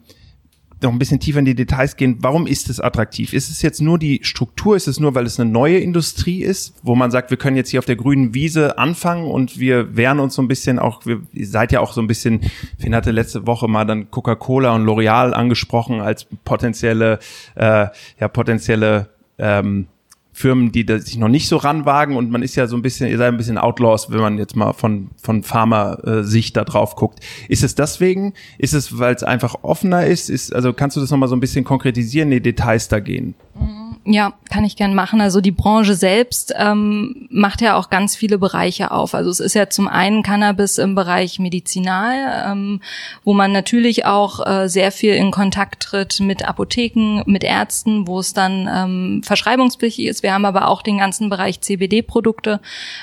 noch 0.82 0.92
ein 0.92 0.98
bisschen 0.98 1.20
tiefer 1.20 1.38
in 1.38 1.44
die 1.44 1.54
Details 1.54 1.96
gehen. 1.96 2.18
Warum 2.20 2.46
ist 2.46 2.68
es 2.68 2.80
attraktiv? 2.80 3.32
Ist 3.32 3.50
es 3.50 3.62
jetzt 3.62 3.80
nur 3.80 3.98
die 3.98 4.20
Struktur? 4.22 4.76
Ist 4.76 4.88
es 4.88 5.00
nur, 5.00 5.14
weil 5.14 5.26
es 5.26 5.38
eine 5.38 5.50
neue 5.50 5.78
Industrie 5.78 6.42
ist, 6.42 6.74
wo 6.82 6.94
man 6.94 7.10
sagt, 7.10 7.30
wir 7.30 7.36
können 7.36 7.56
jetzt 7.56 7.70
hier 7.70 7.78
auf 7.78 7.86
der 7.86 7.96
grünen 7.96 8.34
Wiese 8.34 8.78
anfangen 8.78 9.24
und 9.30 9.58
wir 9.58 9.96
wehren 9.96 10.20
uns 10.20 10.34
so 10.34 10.42
ein 10.42 10.48
bisschen 10.48 10.78
auch, 10.78 11.06
wir, 11.06 11.20
ihr 11.32 11.46
seid 11.46 11.72
ja 11.72 11.80
auch 11.80 11.92
so 11.92 12.00
ein 12.00 12.06
bisschen, 12.06 12.40
Finn 12.78 12.94
hatte 12.94 13.10
letzte 13.10 13.46
Woche 13.46 13.68
mal 13.68 13.84
dann 13.84 14.10
Coca-Cola 14.10 14.74
und 14.74 14.84
L'Oreal 14.84 15.32
angesprochen 15.32 16.00
als 16.00 16.26
potenzielle, 16.44 17.18
äh, 17.54 17.86
ja, 18.18 18.28
potenzielle 18.28 19.08
ähm, 19.38 19.86
Firmen, 20.32 20.72
die 20.72 20.86
sich 20.98 21.18
noch 21.18 21.28
nicht 21.28 21.46
so 21.46 21.58
ranwagen 21.58 22.16
und 22.16 22.30
man 22.30 22.42
ist 22.42 22.56
ja 22.56 22.66
so 22.66 22.74
ein 22.74 22.82
bisschen, 22.82 23.08
ihr 23.08 23.18
seid 23.18 23.28
ein 23.28 23.36
bisschen 23.36 23.58
Outlaws, 23.58 24.10
wenn 24.10 24.20
man 24.20 24.38
jetzt 24.38 24.56
mal 24.56 24.72
von, 24.72 25.10
von 25.20 25.42
Pharma-Sicht 25.42 26.56
da 26.56 26.64
drauf 26.64 26.96
guckt. 26.96 27.20
Ist 27.48 27.62
es 27.62 27.74
deswegen? 27.74 28.32
Ist 28.56 28.72
es, 28.72 28.98
weil 28.98 29.14
es 29.14 29.22
einfach 29.22 29.56
offener 29.62 30.06
ist? 30.06 30.30
ist? 30.30 30.54
Also 30.54 30.72
kannst 30.72 30.96
du 30.96 31.00
das 31.00 31.10
nochmal 31.10 31.28
so 31.28 31.36
ein 31.36 31.40
bisschen 31.40 31.64
konkretisieren, 31.64 32.30
die 32.30 32.40
Details 32.40 32.88
da 32.88 33.00
gehen? 33.00 33.34
Mhm. 33.54 33.82
Ja, 34.04 34.32
kann 34.50 34.64
ich 34.64 34.76
gern 34.76 34.94
machen. 34.94 35.20
Also 35.20 35.40
die 35.40 35.52
Branche 35.52 35.94
selbst 35.94 36.52
ähm, 36.56 37.28
macht 37.30 37.60
ja 37.60 37.76
auch 37.76 37.88
ganz 37.88 38.16
viele 38.16 38.36
Bereiche 38.36 38.90
auf. 38.90 39.14
Also 39.14 39.30
es 39.30 39.38
ist 39.38 39.54
ja 39.54 39.68
zum 39.68 39.86
einen 39.86 40.24
Cannabis 40.24 40.78
im 40.78 40.96
Bereich 40.96 41.38
Medizinal, 41.38 42.50
ähm, 42.50 42.80
wo 43.22 43.32
man 43.32 43.52
natürlich 43.52 44.04
auch 44.04 44.44
äh, 44.44 44.68
sehr 44.68 44.90
viel 44.90 45.14
in 45.14 45.30
Kontakt 45.30 45.84
tritt 45.84 46.18
mit 46.18 46.48
Apotheken, 46.48 47.22
mit 47.26 47.44
Ärzten, 47.44 48.08
wo 48.08 48.18
es 48.18 48.32
dann 48.32 48.68
ähm, 48.72 49.22
verschreibungspflichtig 49.22 50.06
ist. 50.06 50.22
Wir 50.24 50.34
haben 50.34 50.46
aber 50.46 50.66
auch 50.66 50.82
den 50.82 50.98
ganzen 50.98 51.30
Bereich 51.30 51.60
CBD-Produkte. 51.60 52.60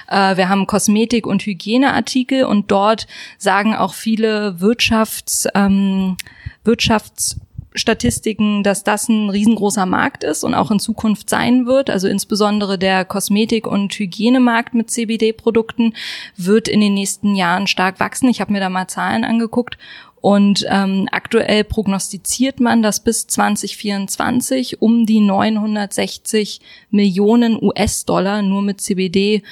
Äh, 0.09 0.35
wir 0.35 0.49
haben 0.49 0.67
Kosmetik- 0.67 1.27
und 1.27 1.43
Hygieneartikel 1.43 2.43
und 2.43 2.71
dort 2.71 3.07
sagen 3.37 3.73
auch 3.73 3.93
viele 3.93 4.59
Wirtschafts, 4.59 5.47
ähm, 5.55 6.17
Wirtschafts 6.65 7.39
Statistiken, 7.79 8.63
dass 8.63 8.83
das 8.83 9.09
ein 9.09 9.29
riesengroßer 9.29 9.85
Markt 9.85 10.23
ist 10.23 10.43
und 10.43 10.53
auch 10.53 10.69
in 10.69 10.79
Zukunft 10.79 11.29
sein 11.29 11.65
wird. 11.65 11.89
Also 11.89 12.07
insbesondere 12.07 12.77
der 12.77 13.05
Kosmetik- 13.05 13.67
und 13.67 13.93
Hygienemarkt 13.93 14.73
mit 14.73 14.91
CBD-Produkten 14.91 15.93
wird 16.35 16.67
in 16.67 16.81
den 16.81 16.93
nächsten 16.93 17.35
Jahren 17.35 17.67
stark 17.67 17.99
wachsen. 17.99 18.29
Ich 18.29 18.41
habe 18.41 18.51
mir 18.51 18.59
da 18.59 18.69
mal 18.69 18.87
Zahlen 18.87 19.23
angeguckt 19.23 19.77
und 20.21 20.65
ähm, 20.69 21.07
aktuell 21.11 21.63
prognostiziert 21.63 22.59
man, 22.59 22.81
dass 22.81 23.03
bis 23.03 23.27
2024 23.27 24.81
um 24.81 25.05
die 25.05 25.21
960 25.21 26.59
Millionen 26.89 27.61
US-Dollar 27.61 28.41
nur 28.41 28.61
mit 28.61 28.81
CBD 28.81 29.43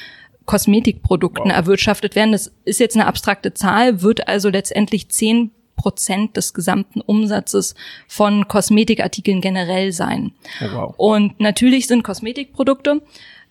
Kosmetikprodukten 0.45 1.51
wow. 1.51 1.57
erwirtschaftet 1.57 2.15
werden. 2.15 2.31
Das 2.31 2.51
ist 2.65 2.79
jetzt 2.79 2.95
eine 2.95 3.05
abstrakte 3.05 3.53
Zahl, 3.53 4.01
wird 4.01 4.27
also 4.27 4.49
letztendlich 4.49 5.09
zehn 5.09 5.51
Prozent 5.77 6.35
des 6.35 6.53
gesamten 6.53 6.99
Umsatzes 6.99 7.75
von 8.07 8.49
Kosmetikartikeln 8.49 9.39
generell 9.39 9.93
sein. 9.93 10.33
Oh, 10.59 10.65
wow. 10.73 10.95
Und 10.97 11.39
natürlich 11.39 11.87
sind 11.87 12.03
Kosmetikprodukte 12.03 13.01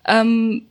ähm, 0.07 0.67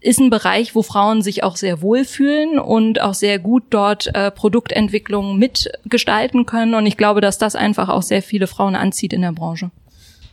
ist 0.00 0.20
ein 0.20 0.30
Bereich, 0.30 0.74
wo 0.74 0.82
Frauen 0.82 1.22
sich 1.22 1.42
auch 1.42 1.56
sehr 1.56 1.82
wohlfühlen 1.82 2.58
und 2.58 3.00
auch 3.00 3.14
sehr 3.14 3.38
gut 3.38 3.64
dort 3.70 4.14
äh, 4.14 4.30
Produktentwicklung 4.30 5.38
mitgestalten 5.38 6.46
können. 6.46 6.74
Und 6.74 6.86
ich 6.86 6.96
glaube, 6.96 7.20
dass 7.20 7.38
das 7.38 7.56
einfach 7.56 7.88
auch 7.88 8.02
sehr 8.02 8.22
viele 8.22 8.46
Frauen 8.46 8.76
anzieht 8.76 9.12
in 9.12 9.22
der 9.22 9.32
Branche. 9.32 9.70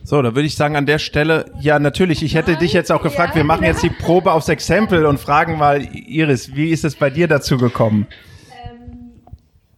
So, 0.04 0.20
da 0.20 0.34
würde 0.34 0.46
ich 0.46 0.54
sagen 0.54 0.76
an 0.76 0.84
der 0.84 0.98
Stelle, 0.98 1.46
ja 1.60 1.78
natürlich, 1.78 2.22
ich 2.22 2.34
hätte 2.34 2.56
dich 2.56 2.74
jetzt 2.74 2.92
auch 2.92 3.02
gefragt, 3.02 3.34
wir 3.34 3.44
machen 3.44 3.64
jetzt 3.64 3.82
die 3.82 3.88
Probe 3.88 4.32
aufs 4.32 4.50
Exempel 4.50 5.06
und 5.06 5.18
fragen 5.18 5.56
mal, 5.56 5.82
Iris, 5.82 6.54
wie 6.54 6.68
ist 6.68 6.84
es 6.84 6.94
bei 6.94 7.08
dir 7.08 7.26
dazu 7.26 7.56
gekommen? 7.56 8.06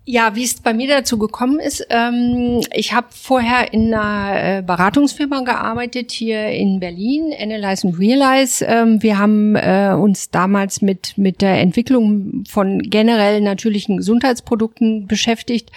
Ja, 0.09 0.37
wie 0.37 0.45
es 0.45 0.61
bei 0.61 0.73
mir 0.73 0.87
dazu 0.87 1.19
gekommen 1.19 1.59
ist, 1.59 1.85
ähm, 1.91 2.61
ich 2.73 2.93
habe 2.93 3.09
vorher 3.11 3.73
in 3.73 3.93
einer 3.93 4.59
äh, 4.59 4.63
Beratungsfirma 4.63 5.41
gearbeitet 5.41 6.13
hier 6.13 6.47
in 6.51 6.79
Berlin, 6.79 7.35
Analyze 7.37 7.89
and 7.89 7.99
Realize. 7.99 8.65
Ähm, 8.65 9.03
wir 9.03 9.19
haben 9.19 9.57
äh, 9.57 9.97
uns 9.99 10.31
damals 10.31 10.81
mit 10.81 11.19
mit 11.19 11.43
der 11.43 11.61
Entwicklung 11.61 12.45
von 12.49 12.83
generell 12.83 13.41
natürlichen 13.41 13.97
Gesundheitsprodukten 13.97 15.09
beschäftigt 15.09 15.73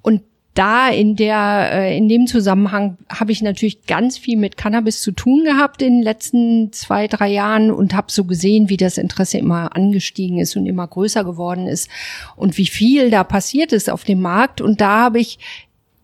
und 0.00 0.22
da 0.58 0.88
in 0.88 1.14
der 1.14 1.70
äh, 1.72 1.96
in 1.96 2.08
dem 2.08 2.26
Zusammenhang 2.26 2.98
habe 3.08 3.30
ich 3.30 3.42
natürlich 3.42 3.86
ganz 3.86 4.18
viel 4.18 4.36
mit 4.36 4.56
Cannabis 4.56 5.00
zu 5.00 5.12
tun 5.12 5.44
gehabt 5.44 5.82
in 5.82 5.98
den 5.98 6.02
letzten 6.02 6.72
zwei 6.72 7.06
drei 7.06 7.28
Jahren 7.28 7.70
und 7.70 7.94
habe 7.94 8.10
so 8.10 8.24
gesehen, 8.24 8.68
wie 8.68 8.76
das 8.76 8.98
Interesse 8.98 9.38
immer 9.38 9.76
angestiegen 9.76 10.38
ist 10.38 10.56
und 10.56 10.66
immer 10.66 10.86
größer 10.86 11.22
geworden 11.22 11.68
ist 11.68 11.88
und 12.34 12.58
wie 12.58 12.66
viel 12.66 13.10
da 13.10 13.22
passiert 13.22 13.72
ist 13.72 13.88
auf 13.88 14.02
dem 14.02 14.20
Markt. 14.20 14.60
Und 14.60 14.80
da 14.80 15.02
habe 15.02 15.20
ich 15.20 15.38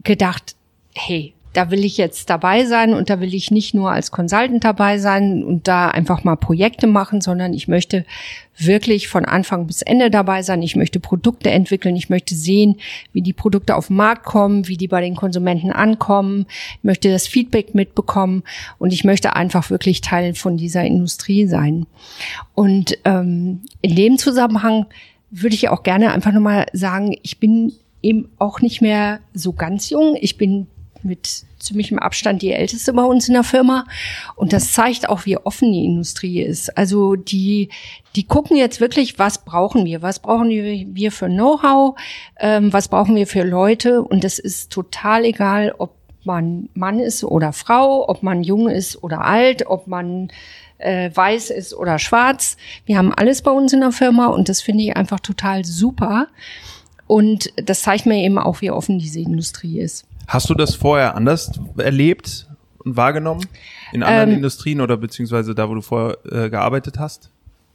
gedacht, 0.04 0.54
hey, 0.94 1.33
da 1.54 1.70
will 1.70 1.84
ich 1.84 1.96
jetzt 1.96 2.28
dabei 2.30 2.66
sein 2.66 2.92
und 2.94 3.08
da 3.08 3.20
will 3.20 3.32
ich 3.32 3.50
nicht 3.50 3.74
nur 3.74 3.90
als 3.90 4.10
Consultant 4.10 4.64
dabei 4.64 4.98
sein 4.98 5.44
und 5.44 5.66
da 5.68 5.88
einfach 5.88 6.24
mal 6.24 6.36
Projekte 6.36 6.88
machen, 6.88 7.20
sondern 7.20 7.54
ich 7.54 7.68
möchte 7.68 8.04
wirklich 8.58 9.08
von 9.08 9.24
Anfang 9.24 9.66
bis 9.66 9.80
Ende 9.80 10.10
dabei 10.10 10.42
sein. 10.42 10.62
Ich 10.62 10.74
möchte 10.76 10.98
Produkte 10.98 11.50
entwickeln. 11.50 11.94
Ich 11.94 12.10
möchte 12.10 12.34
sehen, 12.34 12.76
wie 13.12 13.22
die 13.22 13.32
Produkte 13.32 13.76
auf 13.76 13.86
den 13.86 13.96
Markt 13.96 14.24
kommen, 14.24 14.66
wie 14.66 14.76
die 14.76 14.88
bei 14.88 15.00
den 15.00 15.14
Konsumenten 15.14 15.70
ankommen. 15.70 16.46
Ich 16.78 16.84
möchte 16.84 17.10
das 17.10 17.28
Feedback 17.28 17.74
mitbekommen 17.74 18.42
und 18.78 18.92
ich 18.92 19.04
möchte 19.04 19.36
einfach 19.36 19.70
wirklich 19.70 20.00
Teil 20.00 20.34
von 20.34 20.56
dieser 20.56 20.84
Industrie 20.84 21.46
sein. 21.46 21.86
Und 22.54 22.98
ähm, 23.04 23.62
in 23.80 23.94
dem 23.94 24.18
Zusammenhang 24.18 24.86
würde 25.30 25.54
ich 25.54 25.68
auch 25.68 25.84
gerne 25.84 26.12
einfach 26.12 26.32
nochmal 26.32 26.66
sagen, 26.72 27.16
ich 27.22 27.38
bin 27.38 27.72
eben 28.02 28.28
auch 28.38 28.60
nicht 28.60 28.82
mehr 28.82 29.20
so 29.32 29.52
ganz 29.52 29.88
jung. 29.90 30.16
Ich 30.20 30.36
bin 30.36 30.66
mit 31.04 31.44
ziemlichem 31.58 31.98
Abstand 31.98 32.42
die 32.42 32.52
älteste 32.52 32.92
bei 32.92 33.02
uns 33.02 33.28
in 33.28 33.34
der 33.34 33.44
Firma. 33.44 33.86
Und 34.36 34.52
das 34.52 34.72
zeigt 34.72 35.08
auch, 35.08 35.26
wie 35.26 35.36
offen 35.36 35.72
die 35.72 35.84
Industrie 35.84 36.42
ist. 36.42 36.76
Also 36.76 37.16
die, 37.16 37.70
die 38.16 38.24
gucken 38.24 38.56
jetzt 38.56 38.80
wirklich, 38.80 39.18
was 39.18 39.44
brauchen 39.44 39.84
wir? 39.84 40.02
Was 40.02 40.18
brauchen 40.18 40.50
wir 40.50 41.12
für 41.12 41.26
Know-how? 41.26 41.96
Ähm, 42.38 42.72
was 42.72 42.88
brauchen 42.88 43.16
wir 43.16 43.26
für 43.26 43.44
Leute? 43.44 44.02
Und 44.02 44.24
das 44.24 44.38
ist 44.38 44.70
total 44.72 45.24
egal, 45.24 45.74
ob 45.78 45.94
man 46.24 46.68
Mann 46.74 47.00
ist 47.00 47.22
oder 47.24 47.52
Frau, 47.52 48.08
ob 48.08 48.22
man 48.22 48.42
jung 48.42 48.68
ist 48.68 49.02
oder 49.02 49.24
alt, 49.24 49.66
ob 49.66 49.86
man 49.86 50.30
äh, 50.78 51.10
weiß 51.14 51.50
ist 51.50 51.74
oder 51.74 51.98
schwarz. 51.98 52.56
Wir 52.86 52.98
haben 52.98 53.12
alles 53.12 53.42
bei 53.42 53.50
uns 53.50 53.72
in 53.72 53.80
der 53.80 53.92
Firma 53.92 54.26
und 54.28 54.48
das 54.48 54.62
finde 54.62 54.84
ich 54.84 54.96
einfach 54.96 55.20
total 55.20 55.64
super. 55.64 56.28
Und 57.06 57.52
das 57.56 57.82
zeigt 57.82 58.06
mir 58.06 58.16
eben 58.24 58.38
auch, 58.38 58.60
wie 58.60 58.70
offen 58.70 58.98
diese 58.98 59.20
Industrie 59.20 59.78
ist. 59.78 60.06
Hast 60.26 60.50
du 60.50 60.54
das 60.54 60.74
vorher 60.74 61.16
anders 61.16 61.52
erlebt 61.76 62.48
und 62.78 62.96
wahrgenommen? 62.96 63.46
In 63.92 64.02
anderen 64.02 64.30
ähm, 64.30 64.36
Industrien 64.36 64.80
oder 64.80 64.96
beziehungsweise 64.96 65.54
da, 65.54 65.68
wo 65.68 65.74
du 65.74 65.80
vorher 65.80 66.18
äh, 66.30 66.50
gearbeitet 66.50 66.98
hast? 66.98 67.30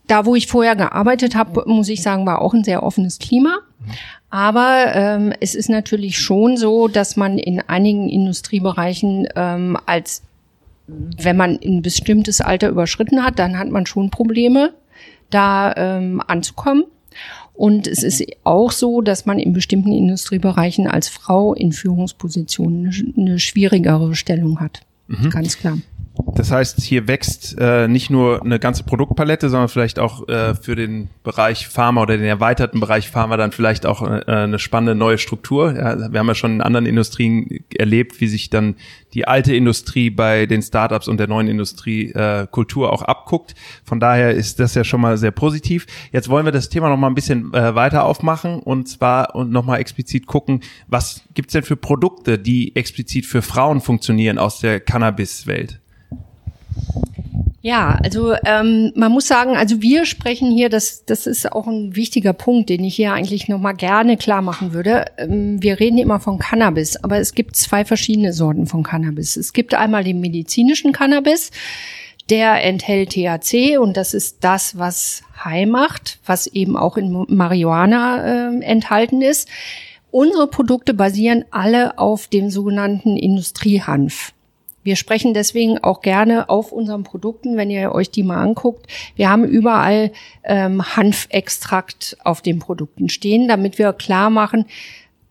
Da, 0.07 0.25
wo 0.25 0.35
ich 0.35 0.47
vorher 0.47 0.75
gearbeitet 0.75 1.35
habe, 1.35 1.63
muss 1.67 1.87
ich 1.87 2.01
sagen, 2.01 2.25
war 2.25 2.41
auch 2.41 2.53
ein 2.53 2.63
sehr 2.63 2.81
offenes 2.81 3.19
Klima. 3.19 3.59
Aber 4.31 4.91
ähm, 4.93 5.33
es 5.39 5.55
ist 5.55 5.69
natürlich 5.69 6.19
schon 6.19 6.57
so, 6.57 6.87
dass 6.87 7.15
man 7.15 7.37
in 7.37 7.61
einigen 7.61 8.09
Industriebereichen 8.09 9.27
ähm, 9.35 9.77
als 9.85 10.23
wenn 10.89 11.37
man 11.37 11.59
ein 11.63 11.81
bestimmtes 11.81 12.41
Alter 12.41 12.69
überschritten 12.69 13.23
hat, 13.23 13.39
dann 13.39 13.57
hat 13.57 13.69
man 13.69 13.85
schon 13.85 14.09
Probleme, 14.09 14.73
da 15.29 15.73
ähm, 15.75 16.21
anzukommen. 16.25 16.85
Und 17.59 17.87
es 17.87 18.03
ist 18.03 18.23
auch 18.45 18.71
so, 18.71 19.01
dass 19.01 19.25
man 19.25 19.37
in 19.37 19.51
bestimmten 19.51 19.91
Industriebereichen 19.91 20.87
als 20.87 21.09
Frau 21.09 21.53
in 21.53 21.73
Führungspositionen 21.73 23.13
eine 23.17 23.37
schwierigere 23.37 24.15
Stellung 24.15 24.61
hat. 24.61 24.79
Mhm. 25.07 25.29
Ganz 25.29 25.57
klar. 25.57 25.77
Das 26.35 26.51
heißt, 26.51 26.81
hier 26.81 27.07
wächst 27.07 27.57
äh, 27.59 27.87
nicht 27.87 28.09
nur 28.09 28.41
eine 28.41 28.59
ganze 28.59 28.83
Produktpalette, 28.83 29.49
sondern 29.49 29.69
vielleicht 29.69 29.99
auch 29.99 30.27
äh, 30.27 30.55
für 30.55 30.75
den 30.75 31.09
Bereich 31.23 31.67
Pharma 31.67 32.01
oder 32.01 32.17
den 32.17 32.25
erweiterten 32.25 32.79
Bereich 32.79 33.09
Pharma 33.09 33.37
dann 33.37 33.51
vielleicht 33.51 33.85
auch 33.85 34.01
äh, 34.01 34.23
eine 34.25 34.59
spannende 34.59 34.95
neue 34.95 35.17
Struktur. 35.17 35.73
Ja, 35.75 36.11
wir 36.11 36.19
haben 36.19 36.27
ja 36.27 36.35
schon 36.35 36.55
in 36.55 36.61
anderen 36.61 36.85
Industrien 36.85 37.63
erlebt, 37.75 38.21
wie 38.21 38.27
sich 38.27 38.49
dann 38.49 38.75
die 39.13 39.27
alte 39.27 39.55
Industrie 39.55 40.09
bei 40.09 40.45
den 40.45 40.61
Startups 40.61 41.07
und 41.07 41.19
der 41.19 41.27
neuen 41.27 41.47
Industrie 41.47 42.11
äh, 42.11 42.47
Kultur 42.49 42.93
auch 42.93 43.01
abguckt. 43.01 43.55
Von 43.83 43.99
daher 43.99 44.31
ist 44.31 44.59
das 44.59 44.75
ja 44.75 44.83
schon 44.83 45.01
mal 45.01 45.17
sehr 45.17 45.31
positiv. 45.31 45.87
Jetzt 46.11 46.29
wollen 46.29 46.45
wir 46.45 46.51
das 46.51 46.69
Thema 46.69 46.89
noch 46.89 46.97
mal 46.97 47.07
ein 47.07 47.15
bisschen 47.15 47.53
äh, 47.53 47.75
weiter 47.75 48.05
aufmachen 48.05 48.59
und 48.59 48.87
zwar 48.87 49.35
und 49.35 49.51
noch 49.51 49.65
mal 49.65 49.77
explizit 49.77 50.25
gucken, 50.25 50.61
was 50.87 51.23
gibt's 51.33 51.53
denn 51.53 51.63
für 51.63 51.75
Produkte, 51.75 52.37
die 52.37 52.75
explizit 52.75 53.25
für 53.25 53.41
Frauen 53.41 53.81
funktionieren 53.81 54.37
aus 54.37 54.59
der 54.59 54.79
Cannabis-Welt? 54.79 55.78
Ja, 57.61 57.99
also 58.01 58.33
ähm, 58.45 58.93
man 58.95 59.11
muss 59.11 59.27
sagen, 59.27 59.57
also 59.57 59.81
wir 59.81 60.05
sprechen 60.05 60.49
hier, 60.49 60.69
das, 60.69 61.03
das 61.03 61.27
ist 61.27 61.51
auch 61.51 61.67
ein 61.67 61.93
wichtiger 61.93 62.31
Punkt, 62.31 62.69
den 62.69 62.85
ich 62.85 62.95
hier 62.95 63.11
eigentlich 63.11 63.49
nochmal 63.49 63.75
gerne 63.75 64.15
klar 64.15 64.41
machen 64.41 64.73
würde. 64.73 65.05
Ähm, 65.17 65.61
wir 65.61 65.77
reden 65.77 65.97
immer 65.97 66.21
von 66.21 66.39
Cannabis, 66.39 66.95
aber 67.03 67.17
es 67.17 67.33
gibt 67.33 67.57
zwei 67.57 67.83
verschiedene 67.83 68.31
Sorten 68.31 68.65
von 68.65 68.83
Cannabis. 68.83 69.35
Es 69.35 69.51
gibt 69.51 69.73
einmal 69.73 70.05
den 70.05 70.21
medizinischen 70.21 70.93
Cannabis, 70.93 71.51
der 72.29 72.63
enthält 72.63 73.09
THC 73.09 73.77
und 73.77 73.97
das 73.97 74.13
ist 74.13 74.37
das, 74.39 74.77
was 74.77 75.23
high 75.43 75.67
macht, 75.67 76.19
was 76.25 76.47
eben 76.47 76.77
auch 76.77 76.95
in 76.95 77.25
Marihuana 77.27 78.51
äh, 78.51 78.61
enthalten 78.61 79.21
ist. 79.21 79.49
Unsere 80.11 80.47
Produkte 80.47 80.93
basieren 80.93 81.43
alle 81.51 81.99
auf 81.99 82.27
dem 82.27 82.49
sogenannten 82.49 83.17
Industriehanf. 83.17 84.33
Wir 84.83 84.95
sprechen 84.95 85.33
deswegen 85.33 85.77
auch 85.79 86.01
gerne 86.01 86.49
auf 86.49 86.71
unseren 86.71 87.03
Produkten, 87.03 87.57
wenn 87.57 87.69
ihr 87.69 87.91
euch 87.93 88.11
die 88.11 88.23
mal 88.23 88.41
anguckt. 88.41 88.87
Wir 89.15 89.29
haben 89.29 89.43
überall 89.43 90.11
ähm, 90.43 90.95
Hanfextrakt 90.95 92.17
auf 92.23 92.41
den 92.41 92.59
Produkten 92.59 93.09
stehen, 93.09 93.47
damit 93.47 93.77
wir 93.77 93.93
klar 93.93 94.29
machen, 94.29 94.65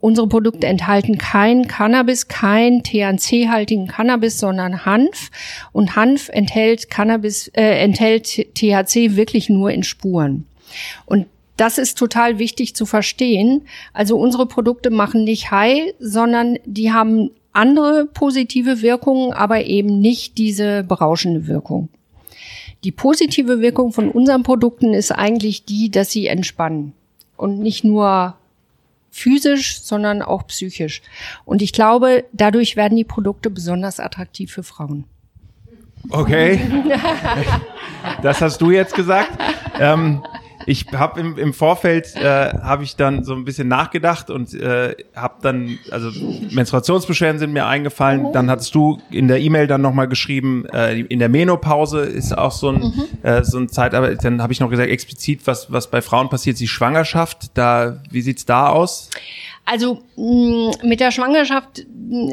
unsere 0.00 0.28
Produkte 0.28 0.66
enthalten 0.66 1.18
kein 1.18 1.66
Cannabis, 1.66 2.28
kein 2.28 2.82
THC-haltigen 2.82 3.88
Cannabis, 3.88 4.38
sondern 4.38 4.84
Hanf. 4.84 5.30
Und 5.72 5.96
Hanf 5.96 6.28
enthält 6.28 6.90
Cannabis, 6.90 7.48
äh, 7.48 7.82
enthält 7.82 8.54
THC 8.54 9.16
wirklich 9.16 9.48
nur 9.48 9.70
in 9.70 9.82
Spuren. 9.82 10.46
Und 11.06 11.26
das 11.56 11.78
ist 11.78 11.98
total 11.98 12.38
wichtig 12.38 12.76
zu 12.76 12.86
verstehen. 12.86 13.62
Also 13.92 14.16
unsere 14.16 14.46
Produkte 14.46 14.90
machen 14.90 15.24
nicht 15.24 15.50
high, 15.50 15.92
sondern 15.98 16.58
die 16.64 16.92
haben 16.92 17.30
andere 17.52 18.06
positive 18.06 18.82
Wirkungen, 18.82 19.32
aber 19.32 19.64
eben 19.64 20.00
nicht 20.00 20.38
diese 20.38 20.84
berauschende 20.84 21.46
Wirkung. 21.46 21.88
Die 22.84 22.92
positive 22.92 23.60
Wirkung 23.60 23.92
von 23.92 24.10
unseren 24.10 24.42
Produkten 24.42 24.94
ist 24.94 25.10
eigentlich 25.10 25.64
die, 25.64 25.90
dass 25.90 26.10
sie 26.10 26.26
entspannen. 26.26 26.92
Und 27.36 27.58
nicht 27.58 27.84
nur 27.84 28.34
physisch, 29.10 29.82
sondern 29.82 30.22
auch 30.22 30.46
psychisch. 30.46 31.02
Und 31.44 31.62
ich 31.62 31.72
glaube, 31.72 32.24
dadurch 32.32 32.76
werden 32.76 32.96
die 32.96 33.04
Produkte 33.04 33.50
besonders 33.50 34.00
attraktiv 34.00 34.52
für 34.52 34.62
Frauen. 34.62 35.04
Okay. 36.10 36.60
Das 38.22 38.40
hast 38.40 38.62
du 38.62 38.70
jetzt 38.70 38.94
gesagt. 38.94 39.30
Ähm, 39.78 40.22
ich 40.68 40.86
habe 40.92 41.18
im, 41.18 41.38
im 41.38 41.54
Vorfeld 41.54 42.14
äh, 42.14 42.52
habe 42.60 42.84
ich 42.84 42.94
dann 42.94 43.24
so 43.24 43.34
ein 43.34 43.46
bisschen 43.46 43.68
nachgedacht 43.68 44.28
und 44.28 44.52
äh, 44.52 44.94
habe 45.16 45.36
dann 45.40 45.78
also 45.90 46.10
Menstruationsbeschwerden 46.50 47.38
sind 47.38 47.54
mir 47.54 47.66
eingefallen. 47.66 48.34
Dann 48.34 48.50
hattest 48.50 48.74
du 48.74 49.00
in 49.10 49.28
der 49.28 49.40
E-Mail 49.40 49.66
dann 49.66 49.80
nochmal 49.80 50.08
geschrieben, 50.08 50.66
äh, 50.66 51.00
in 51.00 51.20
der 51.20 51.30
Menopause 51.30 52.00
ist 52.00 52.36
auch 52.36 52.52
so 52.52 52.68
ein 52.68 52.80
mhm. 52.80 53.04
äh, 53.22 53.42
so 53.44 53.58
ein 53.58 53.70
Zeit. 53.70 53.94
Aber 53.94 54.14
dann 54.14 54.42
habe 54.42 54.52
ich 54.52 54.60
noch 54.60 54.68
gesagt 54.68 54.90
explizit, 54.90 55.46
was 55.46 55.72
was 55.72 55.90
bei 55.90 56.02
Frauen 56.02 56.28
passiert, 56.28 56.60
die 56.60 56.68
Schwangerschaft. 56.68 57.56
Da 57.56 58.02
wie 58.10 58.20
sieht's 58.20 58.44
da 58.44 58.68
aus? 58.68 59.08
Also 59.70 59.98
mh, 60.16 60.78
mit 60.82 60.98
der 60.98 61.10
Schwangerschaft 61.10 61.86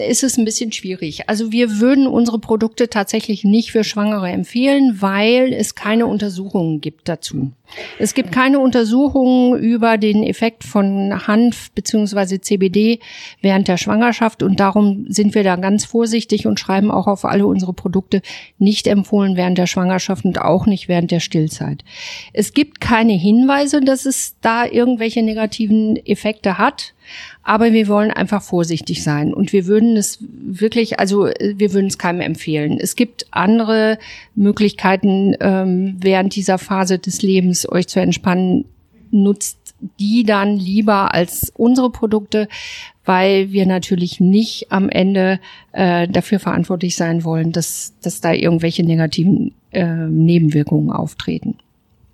ist 0.07 0.23
es 0.23 0.37
ein 0.37 0.45
bisschen 0.45 0.71
schwierig. 0.71 1.27
Also 1.27 1.51
wir 1.51 1.79
würden 1.81 2.07
unsere 2.07 2.39
Produkte 2.39 2.89
tatsächlich 2.89 3.43
nicht 3.43 3.73
für 3.73 3.83
Schwangere 3.83 4.29
empfehlen, 4.29 5.01
weil 5.01 5.51
es 5.51 5.75
keine 5.75 6.05
Untersuchungen 6.05 6.79
gibt 6.79 7.09
dazu. 7.09 7.51
Es 7.99 8.13
gibt 8.13 8.31
keine 8.31 8.59
Untersuchungen 8.59 9.59
über 9.59 9.97
den 9.97 10.23
Effekt 10.23 10.63
von 10.63 11.27
Hanf 11.27 11.71
beziehungsweise 11.71 12.39
CBD 12.39 12.99
während 13.41 13.67
der 13.67 13.75
Schwangerschaft 13.77 14.41
und 14.41 14.61
darum 14.61 15.05
sind 15.09 15.35
wir 15.35 15.43
da 15.43 15.57
ganz 15.57 15.83
vorsichtig 15.83 16.47
und 16.47 16.59
schreiben 16.59 16.89
auch 16.89 17.07
auf 17.07 17.25
alle 17.25 17.45
unsere 17.47 17.73
Produkte 17.73 18.21
nicht 18.59 18.87
empfohlen 18.87 19.35
während 19.35 19.57
der 19.57 19.67
Schwangerschaft 19.67 20.23
und 20.23 20.39
auch 20.39 20.67
nicht 20.67 20.87
während 20.87 21.11
der 21.11 21.19
Stillzeit. 21.19 21.83
Es 22.31 22.53
gibt 22.53 22.79
keine 22.79 23.13
Hinweise, 23.13 23.81
dass 23.81 24.05
es 24.05 24.37
da 24.39 24.65
irgendwelche 24.65 25.21
negativen 25.21 25.97
Effekte 25.97 26.57
hat. 26.57 26.93
Aber 27.43 27.73
wir 27.73 27.87
wollen 27.87 28.11
einfach 28.11 28.41
vorsichtig 28.41 29.03
sein 29.03 29.33
und 29.33 29.53
wir 29.53 29.65
würden 29.67 29.97
es 29.97 30.19
wirklich, 30.29 30.99
also 30.99 31.25
wir 31.25 31.73
würden 31.73 31.87
es 31.87 31.97
keinem 31.97 32.21
empfehlen. 32.21 32.79
Es 32.79 32.95
gibt 32.95 33.27
andere 33.31 33.97
Möglichkeiten, 34.35 35.35
ähm, 35.39 35.97
während 35.99 36.35
dieser 36.35 36.57
Phase 36.57 36.99
des 36.99 37.21
Lebens 37.21 37.69
euch 37.69 37.87
zu 37.87 37.99
entspannen. 37.99 38.65
Nutzt 39.11 39.65
die 39.99 40.23
dann 40.23 40.57
lieber 40.57 41.13
als 41.13 41.51
unsere 41.55 41.89
Produkte, 41.89 42.47
weil 43.03 43.51
wir 43.51 43.65
natürlich 43.65 44.19
nicht 44.19 44.71
am 44.71 44.89
Ende 44.89 45.39
äh, 45.73 46.07
dafür 46.07 46.39
verantwortlich 46.39 46.95
sein 46.95 47.23
wollen, 47.23 47.51
dass, 47.51 47.93
dass 48.01 48.21
da 48.21 48.33
irgendwelche 48.33 48.83
negativen 48.83 49.53
äh, 49.71 50.07
Nebenwirkungen 50.07 50.91
auftreten. 50.91 51.57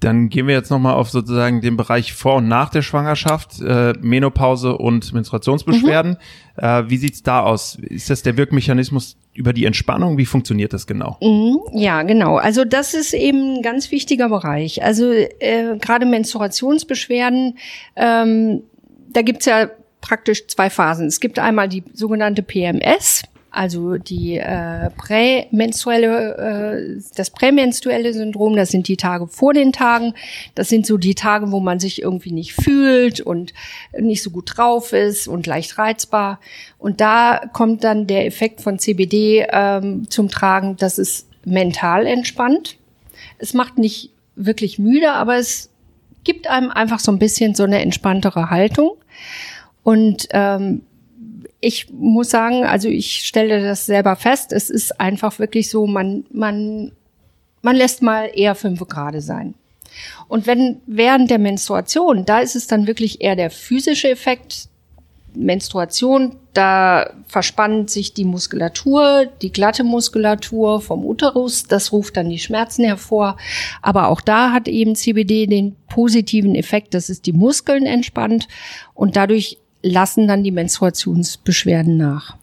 Dann 0.01 0.29
gehen 0.29 0.47
wir 0.47 0.55
jetzt 0.55 0.71
nochmal 0.71 0.95
auf 0.95 1.09
sozusagen 1.09 1.61
den 1.61 1.77
Bereich 1.77 2.13
vor 2.13 2.35
und 2.35 2.47
nach 2.47 2.69
der 2.69 2.81
Schwangerschaft, 2.81 3.61
äh, 3.61 3.93
Menopause 4.01 4.77
und 4.77 5.13
Menstruationsbeschwerden. 5.13 6.17
Mhm. 6.57 6.63
Äh, 6.63 6.89
wie 6.89 6.97
sieht's 6.97 7.21
da 7.23 7.41
aus? 7.41 7.75
Ist 7.75 8.09
das 8.09 8.23
der 8.23 8.35
Wirkmechanismus 8.35 9.15
über 9.33 9.53
die 9.53 9.65
Entspannung? 9.65 10.17
Wie 10.17 10.25
funktioniert 10.25 10.73
das 10.73 10.87
genau? 10.87 11.17
Mhm, 11.21 11.59
ja, 11.79 12.01
genau. 12.01 12.37
Also 12.37 12.65
das 12.65 12.95
ist 12.95 13.13
eben 13.13 13.57
ein 13.57 13.61
ganz 13.61 13.91
wichtiger 13.91 14.29
Bereich. 14.29 14.83
Also 14.83 15.11
äh, 15.11 15.77
gerade 15.79 16.07
Menstruationsbeschwerden, 16.07 17.57
ähm, 17.95 18.63
da 19.09 19.21
gibt's 19.21 19.45
ja 19.45 19.69
praktisch 20.01 20.47
zwei 20.47 20.69
Phasen. 20.69 21.07
Es 21.07 21.19
gibt 21.19 21.39
einmal 21.39 21.69
die 21.69 21.83
sogenannte 21.93 22.41
PMS, 22.41 23.23
also 23.51 23.97
die 23.97 24.37
äh, 24.37 24.89
prämenstruelle, 24.91 26.37
äh, 26.97 27.01
das 27.15 27.29
prämenstruelle 27.31 28.13
Syndrom, 28.13 28.55
das 28.55 28.69
sind 28.69 28.87
die 28.87 28.95
Tage 28.95 29.27
vor 29.27 29.53
den 29.53 29.73
Tagen. 29.73 30.13
Das 30.55 30.69
sind 30.69 30.87
so 30.87 30.97
die 30.97 31.15
Tage, 31.15 31.51
wo 31.51 31.59
man 31.59 31.77
sich 31.79 32.01
irgendwie 32.01 32.31
nicht 32.31 32.53
fühlt 32.53 33.19
und 33.19 33.53
nicht 33.99 34.23
so 34.23 34.29
gut 34.29 34.53
drauf 34.55 34.93
ist 34.93 35.27
und 35.27 35.47
leicht 35.47 35.77
reizbar. 35.77 36.39
Und 36.77 37.01
da 37.01 37.41
kommt 37.51 37.83
dann 37.83 38.07
der 38.07 38.25
Effekt 38.25 38.61
von 38.61 38.79
CBD 38.79 39.45
ähm, 39.51 40.09
zum 40.09 40.29
Tragen, 40.29 40.77
dass 40.77 40.97
es 40.97 41.27
mental 41.43 42.07
entspannt. 42.07 42.77
Es 43.37 43.53
macht 43.53 43.77
nicht 43.77 44.11
wirklich 44.37 44.79
müde, 44.79 45.11
aber 45.11 45.35
es 45.35 45.69
gibt 46.23 46.47
einem 46.47 46.69
einfach 46.69 46.99
so 46.99 47.11
ein 47.11 47.19
bisschen 47.19 47.53
so 47.53 47.63
eine 47.63 47.81
entspanntere 47.81 48.49
Haltung. 48.49 48.91
Und 49.83 50.29
ähm, 50.31 50.83
ich 51.59 51.89
muss 51.91 52.29
sagen, 52.29 52.65
also 52.65 52.87
ich 52.89 53.25
stelle 53.25 53.61
das 53.61 53.85
selber 53.85 54.15
fest, 54.15 54.51
es 54.53 54.69
ist 54.69 54.99
einfach 54.99 55.39
wirklich 55.39 55.69
so, 55.69 55.87
man, 55.87 56.25
man, 56.31 56.91
man 57.61 57.75
lässt 57.75 58.01
mal 58.01 58.29
eher 58.33 58.55
fünf 58.55 58.85
Grad 58.87 59.21
sein. 59.21 59.55
Und 60.27 60.47
wenn 60.47 60.81
während 60.85 61.29
der 61.29 61.39
Menstruation, 61.39 62.25
da 62.25 62.39
ist 62.39 62.55
es 62.55 62.67
dann 62.67 62.87
wirklich 62.87 63.21
eher 63.21 63.35
der 63.35 63.49
physische 63.49 64.09
Effekt, 64.09 64.69
Menstruation, 65.33 66.35
da 66.53 67.13
verspannt 67.27 67.89
sich 67.89 68.13
die 68.13 68.25
Muskulatur, 68.25 69.27
die 69.41 69.51
glatte 69.51 69.85
Muskulatur 69.85 70.81
vom 70.81 71.05
Uterus, 71.05 71.63
das 71.63 71.93
ruft 71.93 72.17
dann 72.17 72.29
die 72.29 72.39
Schmerzen 72.39 72.83
hervor. 72.83 73.37
Aber 73.81 74.09
auch 74.09 74.19
da 74.19 74.51
hat 74.51 74.67
eben 74.67 74.95
CBD 74.95 75.47
den 75.47 75.75
positiven 75.87 76.55
Effekt, 76.55 76.93
dass 76.93 77.07
es 77.07 77.21
die 77.21 77.31
Muskeln 77.33 77.85
entspannt 77.85 78.47
und 78.93 79.15
dadurch 79.15 79.60
lassen 79.81 80.27
dann 80.27 80.43
die 80.43 80.51
Menstruationsbeschwerden 80.51 81.97
nach. 81.97 82.35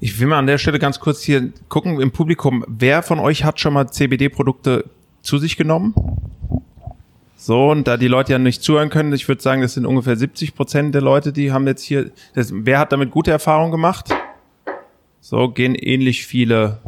Ich 0.00 0.18
will 0.18 0.26
mal 0.26 0.38
an 0.38 0.46
der 0.46 0.58
Stelle 0.58 0.78
ganz 0.78 0.98
kurz 0.98 1.22
hier 1.22 1.52
gucken 1.68 2.00
im 2.00 2.10
Publikum, 2.10 2.64
wer 2.66 3.02
von 3.02 3.20
euch 3.20 3.44
hat 3.44 3.60
schon 3.60 3.74
mal 3.74 3.88
CBD-Produkte 3.88 4.84
zu 5.20 5.38
sich 5.38 5.56
genommen? 5.56 5.94
So, 7.36 7.70
und 7.70 7.88
da 7.88 7.96
die 7.96 8.08
Leute 8.08 8.32
ja 8.32 8.38
nicht 8.38 8.62
zuhören 8.62 8.88
können, 8.88 9.12
ich 9.12 9.26
würde 9.26 9.42
sagen, 9.42 9.62
das 9.62 9.74
sind 9.74 9.86
ungefähr 9.86 10.16
70 10.16 10.54
Prozent 10.54 10.94
der 10.94 11.02
Leute, 11.02 11.32
die 11.32 11.52
haben 11.52 11.66
jetzt 11.66 11.82
hier, 11.82 12.10
das, 12.34 12.52
wer 12.52 12.78
hat 12.78 12.92
damit 12.92 13.10
gute 13.10 13.30
Erfahrungen 13.30 13.72
gemacht? 13.72 14.14
So, 15.20 15.48
gehen 15.48 15.74
ähnlich 15.74 16.26
viele. 16.26 16.78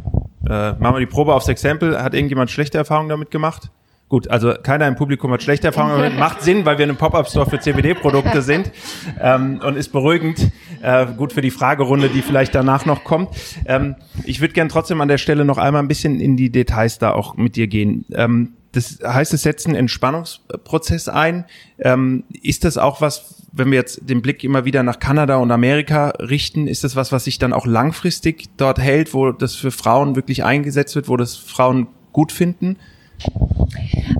Äh, 0.45 0.73
machen 0.73 0.95
wir 0.95 0.99
die 0.99 1.05
Probe 1.05 1.33
aufs 1.33 1.47
Exempel. 1.47 2.01
Hat 2.01 2.13
irgendjemand 2.13 2.51
schlechte 2.51 2.77
Erfahrungen 2.77 3.09
damit 3.09 3.31
gemacht? 3.31 3.69
Gut, 4.07 4.29
also 4.29 4.53
keiner 4.61 4.87
im 4.87 4.95
Publikum 4.95 5.31
hat 5.31 5.41
schlechte 5.41 5.67
Erfahrungen 5.67 5.97
damit. 5.97 6.19
Macht 6.19 6.43
Sinn, 6.43 6.63
weil 6.65 6.77
wir 6.77 6.83
eine 6.83 6.93
Pop-Up-Store 6.93 7.49
für 7.49 7.59
CBD-Produkte 7.59 8.43
sind 8.43 8.71
ähm, 9.19 9.59
und 9.63 9.75
ist 9.75 9.91
beruhigend. 9.91 10.51
Äh, 10.83 11.07
gut 11.17 11.33
für 11.33 11.41
die 11.41 11.49
Fragerunde, 11.49 12.09
die 12.09 12.21
vielleicht 12.21 12.53
danach 12.53 12.85
noch 12.85 13.03
kommt. 13.03 13.29
Ähm, 13.65 13.95
ich 14.23 14.41
würde 14.41 14.53
gern 14.53 14.69
trotzdem 14.69 15.01
an 15.01 15.07
der 15.07 15.17
Stelle 15.17 15.43
noch 15.43 15.57
einmal 15.57 15.81
ein 15.81 15.87
bisschen 15.87 16.19
in 16.19 16.37
die 16.37 16.51
Details 16.51 16.99
da 16.99 17.13
auch 17.13 17.35
mit 17.35 17.55
dir 17.55 17.65
gehen. 17.65 18.05
Ähm, 18.13 18.53
das 18.73 18.99
heißt, 19.03 19.33
es 19.33 19.41
setzt 19.41 19.65
einen 19.65 19.75
Entspannungsprozess 19.75 21.07
ein. 21.07 21.45
Ähm, 21.79 22.25
ist 22.43 22.63
das 22.63 22.77
auch 22.77 23.01
was, 23.01 23.43
wenn 23.53 23.71
wir 23.71 23.79
jetzt 23.79 24.07
den 24.07 24.21
Blick 24.21 24.43
immer 24.43 24.65
wieder 24.65 24.83
nach 24.83 24.99
Kanada 24.99 25.37
und 25.37 25.49
Amerika 25.49 26.09
richten, 26.19 26.67
ist 26.67 26.83
das 26.83 26.95
was, 26.95 27.11
was 27.11 27.23
sich 27.23 27.39
dann 27.39 27.53
auch 27.53 27.65
langfristig 27.65 28.49
dort 28.57 28.77
hält, 28.77 29.15
wo 29.15 29.31
das 29.31 29.55
für 29.55 29.71
Frauen 29.71 30.15
wirklich 30.15 30.43
eingesetzt 30.43 30.95
wird, 30.95 31.07
wo 31.07 31.17
das 31.17 31.35
Frauen 31.35 31.87
gut 32.11 32.31
finden? 32.31 32.77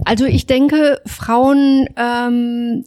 Also 0.06 0.26
ich 0.26 0.46
denke, 0.46 1.02
Frauen 1.06 1.88
ähm, 1.96 2.84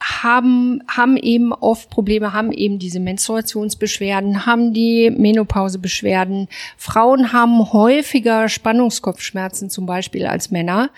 haben, 0.00 0.82
haben 0.88 1.16
eben 1.16 1.52
oft 1.52 1.90
Probleme, 1.90 2.32
haben 2.32 2.52
eben 2.52 2.78
diese 2.78 3.00
Menstruationsbeschwerden, 3.00 4.46
haben 4.46 4.72
die 4.72 5.10
Menopausebeschwerden. 5.10 6.48
Frauen 6.76 7.32
haben 7.32 7.72
häufiger 7.72 8.48
Spannungskopfschmerzen 8.48 9.70
zum 9.70 9.86
Beispiel 9.86 10.26
als 10.26 10.50
Männer. 10.50 10.90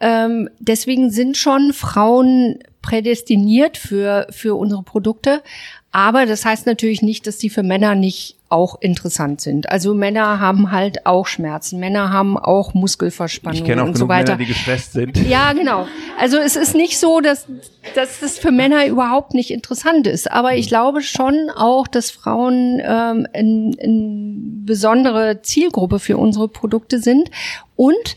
Ähm, 0.00 0.48
deswegen 0.58 1.10
sind 1.10 1.36
schon 1.36 1.72
Frauen 1.72 2.58
prädestiniert 2.82 3.76
für, 3.76 4.26
für 4.30 4.54
unsere 4.54 4.82
Produkte. 4.82 5.42
Aber 5.90 6.26
das 6.26 6.44
heißt 6.44 6.66
natürlich 6.66 7.00
nicht, 7.00 7.26
dass 7.26 7.38
die 7.38 7.48
für 7.48 7.62
Männer 7.62 7.94
nicht 7.94 8.36
auch 8.50 8.80
interessant 8.80 9.40
sind. 9.40 9.70
Also 9.70 9.94
Männer 9.94 10.40
haben 10.40 10.70
halt 10.70 11.06
auch 11.06 11.26
Schmerzen, 11.26 11.80
Männer 11.80 12.10
haben 12.12 12.38
auch 12.38 12.72
Muskelverspannungen 12.74 13.80
und 13.80 13.96
so 13.96 14.08
weiter. 14.08 14.32
Männer, 14.32 14.44
die 14.44 14.46
gestresst 14.46 14.92
sind. 14.92 15.16
Ja, 15.28 15.52
genau. 15.52 15.86
Also 16.18 16.38
es 16.38 16.56
ist 16.56 16.74
nicht 16.74 16.98
so, 16.98 17.20
dass, 17.20 17.46
dass 17.94 18.20
das 18.20 18.38
für 18.38 18.50
Männer 18.50 18.86
überhaupt 18.86 19.34
nicht 19.34 19.50
interessant 19.50 20.06
ist. 20.06 20.30
Aber 20.30 20.54
ich 20.54 20.68
glaube 20.68 21.02
schon 21.02 21.50
auch, 21.54 21.86
dass 21.88 22.10
Frauen 22.10 22.80
ähm, 22.82 23.26
eine 23.32 23.72
ein 23.82 24.64
besondere 24.64 25.40
Zielgruppe 25.42 25.98
für 25.98 26.16
unsere 26.16 26.48
Produkte 26.48 27.00
sind. 27.00 27.30
Und 27.76 28.16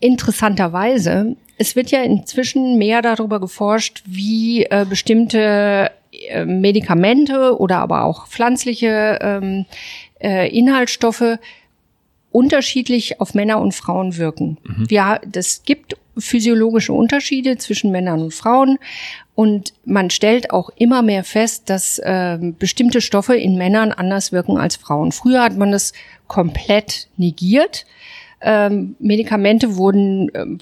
interessanterweise, 0.00 1.36
es 1.58 1.74
wird 1.74 1.90
ja 1.90 2.02
inzwischen 2.02 2.78
mehr 2.78 3.02
darüber 3.02 3.40
geforscht, 3.40 4.02
wie 4.06 4.64
äh, 4.64 4.86
bestimmte 4.88 5.90
Medikamente 6.44 7.58
oder 7.58 7.78
aber 7.78 8.04
auch 8.04 8.26
pflanzliche 8.26 9.18
ähm, 9.20 9.66
äh, 10.20 10.48
Inhaltsstoffe 10.48 11.38
unterschiedlich 12.30 13.20
auf 13.20 13.34
Männer 13.34 13.60
und 13.60 13.74
Frauen 13.74 14.16
wirken. 14.16 14.58
Mhm. 14.64 14.86
Ja, 14.90 15.20
das 15.26 15.62
gibt 15.64 15.96
physiologische 16.16 16.92
Unterschiede 16.92 17.56
zwischen 17.58 17.90
Männern 17.90 18.20
und 18.22 18.34
Frauen 18.34 18.78
und 19.34 19.72
man 19.84 20.10
stellt 20.10 20.50
auch 20.50 20.70
immer 20.76 21.02
mehr 21.02 21.22
fest, 21.22 21.70
dass 21.70 21.98
äh, 22.00 22.38
bestimmte 22.58 23.00
Stoffe 23.00 23.36
in 23.36 23.56
Männern 23.56 23.92
anders 23.92 24.32
wirken 24.32 24.58
als 24.58 24.76
Frauen. 24.76 25.12
Früher 25.12 25.42
hat 25.42 25.56
man 25.56 25.70
das 25.70 25.92
komplett 26.26 27.08
negiert. 27.16 27.86
Ähm, 28.40 28.96
Medikamente 28.98 29.76
wurden 29.76 30.30
ähm, 30.34 30.58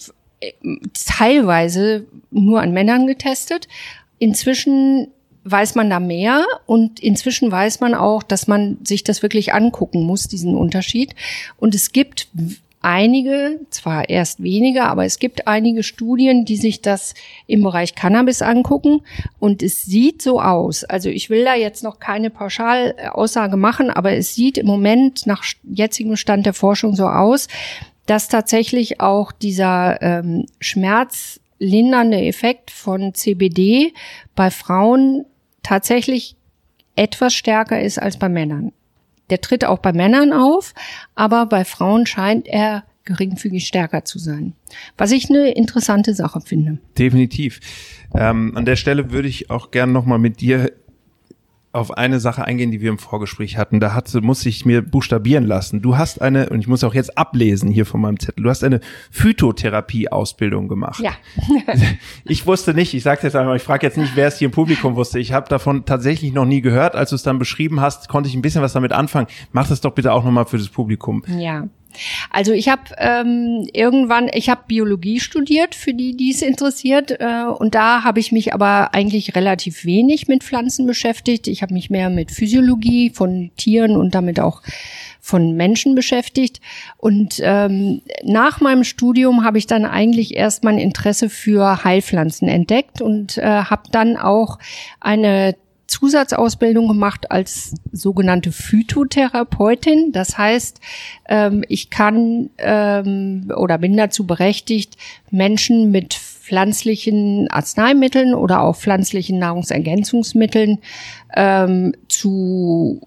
teilweise 0.92 2.06
nur 2.30 2.60
an 2.60 2.72
Männern 2.72 3.06
getestet. 3.06 3.66
Inzwischen 4.18 5.08
weiß 5.50 5.76
man 5.76 5.88
da 5.88 6.00
mehr 6.00 6.44
und 6.66 6.98
inzwischen 7.00 7.50
weiß 7.50 7.80
man 7.80 7.94
auch, 7.94 8.22
dass 8.22 8.48
man 8.48 8.78
sich 8.84 9.04
das 9.04 9.22
wirklich 9.22 9.54
angucken 9.54 10.02
muss, 10.02 10.26
diesen 10.26 10.56
Unterschied. 10.56 11.14
Und 11.56 11.74
es 11.74 11.92
gibt 11.92 12.28
einige, 12.82 13.60
zwar 13.70 14.08
erst 14.08 14.42
weniger, 14.42 14.88
aber 14.88 15.04
es 15.04 15.18
gibt 15.18 15.46
einige 15.46 15.82
Studien, 15.82 16.44
die 16.44 16.56
sich 16.56 16.82
das 16.82 17.14
im 17.46 17.62
Bereich 17.62 17.94
Cannabis 17.94 18.42
angucken 18.42 19.02
und 19.38 19.62
es 19.62 19.82
sieht 19.82 20.20
so 20.20 20.40
aus. 20.40 20.84
Also 20.84 21.08
ich 21.08 21.30
will 21.30 21.44
da 21.44 21.54
jetzt 21.54 21.82
noch 21.82 22.00
keine 22.00 22.30
Pauschalaussage 22.30 23.56
machen, 23.56 23.90
aber 23.90 24.12
es 24.12 24.34
sieht 24.34 24.58
im 24.58 24.66
Moment 24.66 25.26
nach 25.26 25.44
jetzigem 25.64 26.16
Stand 26.16 26.46
der 26.46 26.54
Forschung 26.54 26.94
so 26.94 27.06
aus, 27.06 27.48
dass 28.06 28.28
tatsächlich 28.28 29.00
auch 29.00 29.32
dieser 29.32 30.00
ähm, 30.00 30.46
schmerzlindernde 30.60 32.20
Effekt 32.20 32.70
von 32.70 33.14
CBD 33.14 33.94
bei 34.34 34.50
Frauen 34.50 35.24
tatsächlich 35.66 36.36
etwas 36.94 37.34
stärker 37.34 37.80
ist 37.80 37.98
als 37.98 38.18
bei 38.18 38.28
Männern. 38.28 38.72
Der 39.30 39.40
tritt 39.40 39.64
auch 39.64 39.78
bei 39.78 39.92
Männern 39.92 40.32
auf, 40.32 40.74
aber 41.16 41.46
bei 41.46 41.64
Frauen 41.64 42.06
scheint 42.06 42.46
er 42.46 42.84
geringfügig 43.04 43.66
stärker 43.66 44.04
zu 44.04 44.18
sein. 44.18 44.54
Was 44.96 45.10
ich 45.10 45.28
eine 45.28 45.50
interessante 45.50 46.14
Sache 46.14 46.40
finde. 46.40 46.78
Definitiv. 46.96 47.60
Ähm, 48.14 48.56
an 48.56 48.64
der 48.64 48.76
Stelle 48.76 49.10
würde 49.10 49.28
ich 49.28 49.50
auch 49.50 49.72
gerne 49.72 49.92
nochmal 49.92 50.18
mit 50.18 50.40
dir 50.40 50.72
auf 51.72 51.90
eine 51.90 52.20
Sache 52.20 52.44
eingehen, 52.44 52.70
die 52.70 52.80
wir 52.80 52.88
im 52.88 52.98
Vorgespräch 52.98 53.58
hatten. 53.58 53.80
Da 53.80 53.92
hat, 53.92 54.12
muss 54.22 54.46
ich 54.46 54.64
mir 54.64 54.82
buchstabieren 54.82 55.44
lassen. 55.44 55.82
Du 55.82 55.98
hast 55.98 56.22
eine, 56.22 56.48
und 56.48 56.60
ich 56.60 56.68
muss 56.68 56.82
auch 56.84 56.94
jetzt 56.94 57.18
ablesen 57.18 57.70
hier 57.70 57.84
von 57.84 58.00
meinem 58.00 58.18
Zettel, 58.18 58.42
du 58.42 58.50
hast 58.50 58.64
eine 58.64 58.80
Phytotherapie-Ausbildung 59.10 60.68
gemacht. 60.68 61.00
Ja. 61.00 61.12
ich 62.24 62.46
wusste 62.46 62.72
nicht, 62.72 62.94
ich 62.94 63.02
sage 63.02 63.20
jetzt 63.24 63.36
einmal, 63.36 63.56
ich 63.56 63.62
frage 63.62 63.86
jetzt 63.86 63.98
nicht, 63.98 64.16
wer 64.16 64.28
es 64.28 64.38
hier 64.38 64.46
im 64.46 64.52
Publikum 64.52 64.96
wusste. 64.96 65.18
Ich 65.18 65.32
habe 65.32 65.48
davon 65.48 65.84
tatsächlich 65.84 66.32
noch 66.32 66.46
nie 66.46 66.62
gehört. 66.62 66.94
Als 66.94 67.10
du 67.10 67.16
es 67.16 67.22
dann 67.22 67.38
beschrieben 67.38 67.80
hast, 67.80 68.08
konnte 68.08 68.28
ich 68.28 68.34
ein 68.34 68.42
bisschen 68.42 68.62
was 68.62 68.72
damit 68.72 68.92
anfangen. 68.92 69.26
Mach 69.52 69.68
das 69.68 69.80
doch 69.80 69.92
bitte 69.92 70.12
auch 70.12 70.24
nochmal 70.24 70.46
für 70.46 70.58
das 70.58 70.68
Publikum. 70.68 71.22
Ja. 71.38 71.68
Also 72.30 72.52
ich 72.52 72.68
habe 72.68 72.82
ähm, 72.98 73.68
irgendwann, 73.72 74.28
ich 74.32 74.48
habe 74.48 74.62
Biologie 74.66 75.20
studiert, 75.20 75.74
für 75.74 75.94
die, 75.94 76.16
die 76.16 76.30
es 76.30 76.42
interessiert, 76.42 77.20
äh, 77.20 77.44
und 77.44 77.74
da 77.74 78.04
habe 78.04 78.20
ich 78.20 78.32
mich 78.32 78.54
aber 78.54 78.94
eigentlich 78.94 79.34
relativ 79.34 79.84
wenig 79.84 80.28
mit 80.28 80.44
Pflanzen 80.44 80.86
beschäftigt. 80.86 81.46
Ich 81.46 81.62
habe 81.62 81.74
mich 81.74 81.90
mehr 81.90 82.10
mit 82.10 82.30
Physiologie 82.30 83.10
von 83.10 83.50
Tieren 83.56 83.96
und 83.96 84.14
damit 84.14 84.40
auch 84.40 84.62
von 85.26 85.56
Menschen 85.56 85.96
beschäftigt. 85.96 86.60
Und 86.98 87.40
ähm, 87.42 88.00
nach 88.22 88.60
meinem 88.60 88.84
Studium 88.84 89.44
habe 89.44 89.58
ich 89.58 89.66
dann 89.66 89.84
eigentlich 89.84 90.36
erst 90.36 90.62
mein 90.62 90.78
Interesse 90.78 91.28
für 91.28 91.82
Heilpflanzen 91.82 92.46
entdeckt 92.48 93.02
und 93.02 93.36
äh, 93.38 93.42
habe 93.42 93.82
dann 93.90 94.16
auch 94.16 94.58
eine 95.00 95.56
Zusatzausbildung 95.86 96.88
gemacht 96.88 97.30
als 97.30 97.74
sogenannte 97.92 98.52
Phytotherapeutin. 98.52 100.12
Das 100.12 100.36
heißt, 100.36 100.80
ähm, 101.28 101.64
ich 101.68 101.90
kann 101.90 102.50
ähm, 102.58 103.52
oder 103.56 103.78
bin 103.78 103.96
dazu 103.96 104.26
berechtigt, 104.26 104.96
Menschen 105.30 105.90
mit 105.90 106.14
pflanzlichen 106.14 107.50
Arzneimitteln 107.50 108.34
oder 108.34 108.62
auch 108.62 108.76
pflanzlichen 108.76 109.38
Nahrungsergänzungsmitteln 109.38 110.78
ähm, 111.34 111.92
zu 112.08 113.00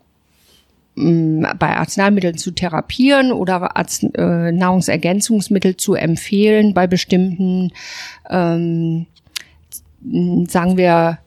mm, 0.95 1.45
bei 1.57 1.77
Arzneimitteln 1.77 2.37
zu 2.37 2.51
therapieren 2.51 3.31
oder 3.31 3.77
Arzt, 3.77 4.03
äh, 4.15 4.51
Nahrungsergänzungsmittel 4.51 5.77
zu 5.77 5.93
empfehlen 5.95 6.73
bei 6.73 6.87
bestimmten, 6.87 7.71
ähm, 8.29 9.05
sagen 10.47 10.77
wir, 10.77 11.19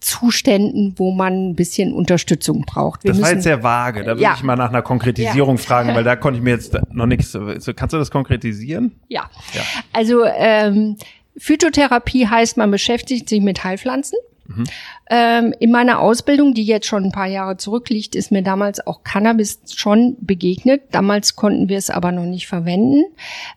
Zuständen, 0.00 0.94
wo 0.96 1.10
man 1.10 1.50
ein 1.50 1.54
bisschen 1.54 1.92
Unterstützung 1.92 2.62
braucht. 2.62 3.04
Wir 3.04 3.12
das 3.12 3.20
war 3.20 3.32
jetzt 3.32 3.42
sehr 3.42 3.62
vage. 3.62 4.00
Da 4.00 4.12
würde 4.12 4.22
ja. 4.22 4.34
ich 4.36 4.42
mal 4.42 4.56
nach 4.56 4.68
einer 4.68 4.82
Konkretisierung 4.82 5.56
ja. 5.56 5.62
fragen, 5.62 5.94
weil 5.94 6.04
da 6.04 6.14
konnte 6.16 6.38
ich 6.38 6.44
mir 6.44 6.50
jetzt 6.50 6.76
noch 6.92 7.06
nichts. 7.06 7.36
Kannst 7.76 7.92
du 7.92 7.98
das 7.98 8.10
konkretisieren? 8.10 8.92
Ja. 9.08 9.28
ja. 9.54 9.62
Also 9.92 10.24
ähm, 10.24 10.96
Phytotherapie 11.36 12.26
heißt, 12.26 12.56
man 12.56 12.70
beschäftigt 12.70 13.28
sich 13.28 13.40
mit 13.40 13.64
Heilpflanzen. 13.64 14.18
Mhm. 14.48 14.64
Ähm, 15.10 15.54
in 15.60 15.70
meiner 15.70 16.00
Ausbildung, 16.00 16.54
die 16.54 16.64
jetzt 16.64 16.86
schon 16.86 17.04
ein 17.04 17.12
paar 17.12 17.26
Jahre 17.26 17.58
zurückliegt, 17.58 18.14
ist 18.14 18.32
mir 18.32 18.42
damals 18.42 18.84
auch 18.86 19.02
Cannabis 19.04 19.60
schon 19.74 20.16
begegnet. 20.20 20.82
Damals 20.90 21.36
konnten 21.36 21.68
wir 21.68 21.76
es 21.76 21.90
aber 21.90 22.12
noch 22.12 22.24
nicht 22.24 22.48
verwenden. 22.48 23.04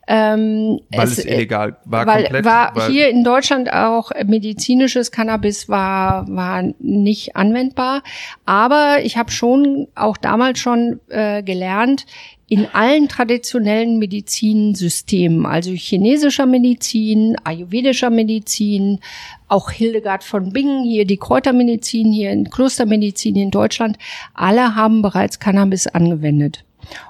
Ähm, 0.07 0.81
weil 0.91 1.07
es, 1.07 1.19
es 1.19 1.25
illegal 1.25 1.77
war 1.85 2.05
weil, 2.05 2.23
komplett? 2.23 2.45
War 2.45 2.75
weil 2.75 2.91
hier 2.91 3.09
in 3.09 3.23
Deutschland 3.23 3.71
auch 3.71 4.11
medizinisches 4.25 5.11
Cannabis 5.11 5.69
war, 5.69 6.27
war 6.27 6.63
nicht 6.79 7.35
anwendbar. 7.37 8.03
Aber 8.45 8.99
ich 9.03 9.15
habe 9.17 9.31
schon 9.31 9.87
auch 9.95 10.17
damals 10.17 10.59
schon 10.59 10.99
äh, 11.07 11.41
gelernt, 11.41 12.05
in 12.51 12.67
allen 12.73 13.07
traditionellen 13.07 13.97
Medizinsystemen, 13.97 15.45
also 15.45 15.71
chinesischer 15.71 16.45
Medizin, 16.45 17.37
ayurvedischer 17.45 18.09
Medizin, 18.09 18.99
auch 19.47 19.71
Hildegard 19.71 20.25
von 20.25 20.51
Bingen, 20.51 20.83
hier 20.83 21.05
die 21.05 21.15
Kräutermedizin, 21.15 22.11
hier 22.11 22.31
in 22.31 22.49
Klostermedizin 22.49 23.37
in 23.37 23.51
Deutschland, 23.51 23.97
alle 24.33 24.75
haben 24.75 25.01
bereits 25.01 25.39
Cannabis 25.39 25.87
angewendet. 25.87 26.65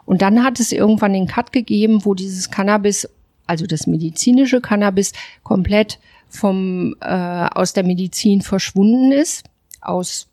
Und 0.06 0.22
dann 0.22 0.44
hat 0.44 0.60
es 0.60 0.72
irgendwann 0.72 1.14
den 1.14 1.26
Cut 1.26 1.52
gegeben, 1.52 2.06
wo 2.06 2.14
dieses 2.14 2.52
Cannabis, 2.52 3.10
also 3.48 3.66
das 3.66 3.88
medizinische 3.88 4.62
Cannabis, 4.62 5.12
komplett 5.42 5.98
vom 6.30 6.96
äh, 7.02 7.48
aus 7.52 7.74
der 7.74 7.84
Medizin 7.84 8.44
verschwunden 8.44 9.12
ist, 9.12 9.46
aus 9.82 10.28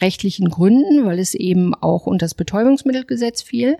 rechtlichen 0.00 0.48
Gründen, 0.48 1.06
weil 1.06 1.20
es 1.20 1.34
eben 1.34 1.74
auch 1.74 2.06
unter 2.06 2.24
das 2.24 2.34
Betäubungsmittelgesetz 2.34 3.42
fiel. 3.42 3.78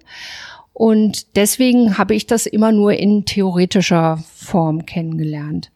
Und 0.79 1.35
deswegen 1.35 1.99
habe 1.99 2.15
ich 2.15 2.29
das 2.29 2.47
immer 2.47 2.71
nur 2.71 2.93
in 2.93 3.25
theoretischer 3.25 4.23
Form 4.33 4.87
kennengelernt. 4.87 5.73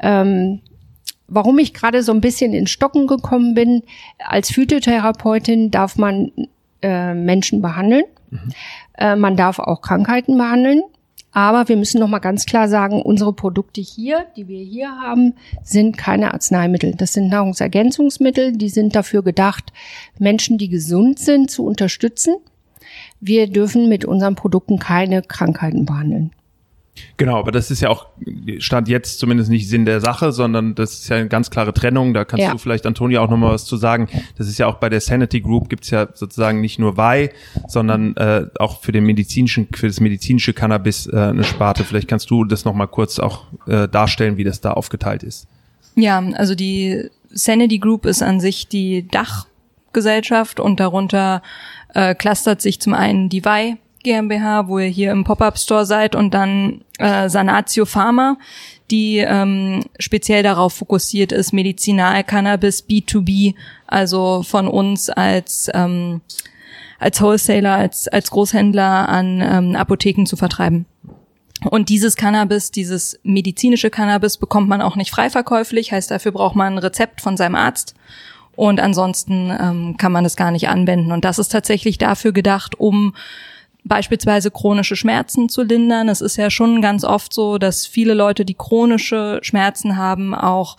Ähm, 0.00 0.60
warum 1.26 1.58
ich 1.58 1.74
gerade 1.74 2.04
so 2.04 2.12
ein 2.12 2.20
bisschen 2.20 2.54
in 2.54 2.68
Stocken 2.68 3.08
gekommen 3.08 3.54
bin, 3.54 3.82
als 4.20 4.52
Phytotherapeutin 4.52 5.72
darf 5.72 5.96
man 5.96 6.30
äh, 6.82 7.14
Menschen 7.14 7.62
behandeln. 7.62 8.04
Mhm. 8.30 8.52
Äh, 8.96 9.16
man 9.16 9.36
darf 9.36 9.58
auch 9.58 9.82
Krankheiten 9.82 10.38
behandeln. 10.38 10.82
Aber 11.32 11.68
wir 11.68 11.76
müssen 11.76 11.98
noch 11.98 12.06
mal 12.06 12.20
ganz 12.20 12.46
klar 12.46 12.68
sagen, 12.68 13.02
unsere 13.02 13.32
Produkte 13.32 13.80
hier, 13.80 14.26
die 14.36 14.46
wir 14.46 14.62
hier 14.62 14.90
haben, 15.02 15.34
sind 15.64 15.98
keine 15.98 16.32
Arzneimittel. 16.32 16.94
Das 16.94 17.12
sind 17.12 17.26
Nahrungsergänzungsmittel, 17.26 18.52
die 18.52 18.68
sind 18.68 18.94
dafür 18.94 19.24
gedacht, 19.24 19.72
Menschen, 20.20 20.58
die 20.58 20.68
gesund 20.68 21.18
sind, 21.18 21.50
zu 21.50 21.64
unterstützen 21.64 22.36
wir 23.20 23.48
dürfen 23.48 23.88
mit 23.88 24.04
unseren 24.04 24.34
Produkten 24.34 24.78
keine 24.78 25.22
Krankheiten 25.22 25.84
behandeln. 25.86 26.32
Genau, 27.16 27.38
aber 27.38 27.52
das 27.52 27.70
ist 27.70 27.80
ja 27.80 27.90
auch, 27.90 28.06
stand 28.58 28.88
jetzt 28.88 29.18
zumindest 29.18 29.50
nicht 29.50 29.68
Sinn 29.68 29.84
der 29.84 30.00
Sache, 30.00 30.32
sondern 30.32 30.74
das 30.74 30.94
ist 30.94 31.08
ja 31.08 31.16
eine 31.16 31.28
ganz 31.28 31.50
klare 31.50 31.72
Trennung. 31.72 32.14
Da 32.14 32.24
kannst 32.24 32.44
ja. 32.44 32.52
du 32.52 32.58
vielleicht, 32.58 32.86
Antonia, 32.86 33.20
auch 33.20 33.30
nochmal 33.30 33.52
was 33.52 33.64
zu 33.64 33.76
sagen. 33.76 34.08
Das 34.36 34.48
ist 34.48 34.58
ja 34.58 34.66
auch 34.66 34.76
bei 34.76 34.88
der 34.88 35.00
Sanity 35.00 35.40
Group 35.40 35.68
gibt's 35.68 35.90
ja 35.90 36.08
sozusagen 36.12 36.60
nicht 36.60 36.78
nur 36.78 36.96
Wei, 36.96 37.30
sondern 37.66 38.16
äh, 38.16 38.46
auch 38.58 38.80
für 38.82 38.92
den 38.92 39.04
medizinischen, 39.04 39.68
für 39.74 39.86
das 39.86 40.00
medizinische 40.00 40.52
Cannabis 40.52 41.06
äh, 41.06 41.16
eine 41.16 41.44
Sparte. 41.44 41.84
Vielleicht 41.84 42.08
kannst 42.08 42.30
du 42.30 42.44
das 42.44 42.64
nochmal 42.64 42.88
kurz 42.88 43.18
auch 43.18 43.46
äh, 43.66 43.88
darstellen, 43.88 44.36
wie 44.36 44.44
das 44.44 44.60
da 44.60 44.72
aufgeteilt 44.72 45.22
ist. 45.22 45.46
Ja, 45.96 46.22
also 46.34 46.54
die 46.54 47.10
Sanity 47.30 47.78
Group 47.78 48.06
ist 48.06 48.22
an 48.22 48.40
sich 48.40 48.68
die 48.68 49.06
Dachgesellschaft 49.08 50.60
und 50.60 50.78
darunter 50.78 51.42
äh, 51.98 52.14
clustert 52.14 52.62
sich 52.62 52.80
zum 52.80 52.94
einen 52.94 53.28
die 53.28 53.44
Wei 53.44 53.76
GmbH, 54.04 54.68
wo 54.68 54.78
ihr 54.78 54.86
hier 54.86 55.10
im 55.10 55.24
Pop-up-Store 55.24 55.84
seid, 55.84 56.14
und 56.14 56.32
dann 56.32 56.82
äh, 56.98 57.28
Sanatio 57.28 57.84
Pharma, 57.84 58.38
die 58.92 59.18
ähm, 59.18 59.84
speziell 59.98 60.44
darauf 60.44 60.74
fokussiert 60.74 61.32
ist, 61.32 61.52
Medizinal-Cannabis 61.52 62.88
B2B, 62.88 63.54
also 63.88 64.44
von 64.44 64.68
uns 64.68 65.10
als 65.10 65.68
ähm, 65.74 66.20
als 67.00 67.20
Wholesaler, 67.20 67.74
als 67.74 68.06
als 68.06 68.30
Großhändler 68.30 69.08
an 69.08 69.40
ähm, 69.40 69.76
Apotheken 69.76 70.24
zu 70.24 70.36
vertreiben. 70.36 70.86
Und 71.68 71.88
dieses 71.88 72.14
Cannabis, 72.14 72.70
dieses 72.70 73.18
medizinische 73.24 73.90
Cannabis 73.90 74.36
bekommt 74.36 74.68
man 74.68 74.80
auch 74.80 74.94
nicht 74.94 75.10
frei 75.10 75.28
verkäuflich, 75.28 75.90
heißt 75.90 76.12
dafür 76.12 76.30
braucht 76.30 76.54
man 76.54 76.74
ein 76.74 76.78
Rezept 76.78 77.20
von 77.20 77.36
seinem 77.36 77.56
Arzt. 77.56 77.96
Und 78.58 78.80
ansonsten 78.80 79.52
ähm, 79.56 79.96
kann 79.98 80.10
man 80.10 80.24
es 80.24 80.34
gar 80.34 80.50
nicht 80.50 80.68
anwenden. 80.68 81.12
Und 81.12 81.24
das 81.24 81.38
ist 81.38 81.50
tatsächlich 81.50 81.96
dafür 81.96 82.32
gedacht, 82.32 82.74
um 82.80 83.14
beispielsweise 83.88 84.50
chronische 84.50 84.96
Schmerzen 84.96 85.48
zu 85.48 85.62
lindern. 85.62 86.08
Es 86.08 86.20
ist 86.20 86.36
ja 86.36 86.50
schon 86.50 86.80
ganz 86.82 87.04
oft 87.04 87.32
so, 87.32 87.58
dass 87.58 87.86
viele 87.86 88.14
Leute, 88.14 88.44
die 88.44 88.54
chronische 88.54 89.40
Schmerzen 89.42 89.96
haben, 89.96 90.34
auch 90.34 90.76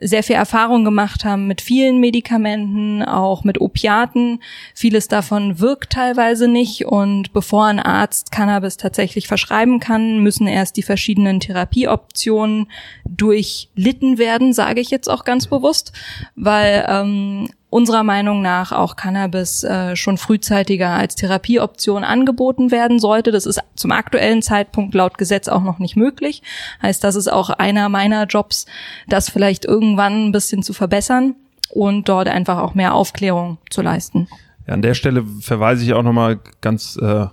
sehr 0.00 0.22
viel 0.22 0.36
Erfahrung 0.36 0.84
gemacht 0.84 1.24
haben 1.24 1.46
mit 1.46 1.60
vielen 1.60 2.00
Medikamenten, 2.00 3.02
auch 3.02 3.44
mit 3.44 3.60
Opiaten. 3.60 4.40
Vieles 4.74 5.08
davon 5.08 5.60
wirkt 5.60 5.92
teilweise 5.92 6.48
nicht 6.48 6.86
und 6.86 7.32
bevor 7.32 7.66
ein 7.66 7.80
Arzt 7.80 8.32
Cannabis 8.32 8.76
tatsächlich 8.76 9.28
verschreiben 9.28 9.80
kann, 9.80 10.18
müssen 10.22 10.46
erst 10.46 10.76
die 10.76 10.82
verschiedenen 10.82 11.40
Therapieoptionen 11.40 12.66
durchlitten 13.04 14.18
werden, 14.18 14.52
sage 14.52 14.80
ich 14.80 14.90
jetzt 14.90 15.08
auch 15.08 15.24
ganz 15.24 15.46
bewusst, 15.46 15.92
weil 16.34 16.84
ähm, 16.88 17.48
unserer 17.70 18.02
Meinung 18.02 18.40
nach 18.40 18.72
auch 18.72 18.96
Cannabis 18.96 19.62
äh, 19.62 19.94
schon 19.94 20.16
frühzeitiger 20.16 20.90
als 20.90 21.14
Therapieoption 21.16 22.04
angeboten 22.04 22.70
werden 22.70 22.98
sollte. 22.98 23.30
Das 23.30 23.46
ist 23.46 23.60
zum 23.74 23.92
aktuellen 23.92 24.42
Zeitpunkt 24.42 24.94
laut 24.94 25.18
Gesetz 25.18 25.48
auch 25.48 25.62
noch 25.62 25.78
nicht 25.78 25.96
möglich. 25.96 26.42
Heißt, 26.82 27.04
das 27.04 27.14
ist 27.14 27.28
auch 27.28 27.50
einer 27.50 27.88
meiner 27.88 28.24
Jobs, 28.24 28.66
das 29.06 29.30
vielleicht 29.30 29.64
irgendwann 29.64 30.28
ein 30.28 30.32
bisschen 30.32 30.62
zu 30.62 30.72
verbessern 30.72 31.34
und 31.70 32.08
dort 32.08 32.28
einfach 32.28 32.58
auch 32.58 32.74
mehr 32.74 32.94
Aufklärung 32.94 33.58
zu 33.70 33.82
leisten. 33.82 34.28
Ja, 34.66 34.74
an 34.74 34.82
der 34.82 34.94
Stelle 34.94 35.24
verweise 35.40 35.84
ich 35.84 35.92
auch 35.92 36.02
nochmal 36.02 36.40
ganz 36.60 36.96
äh, 36.96 37.26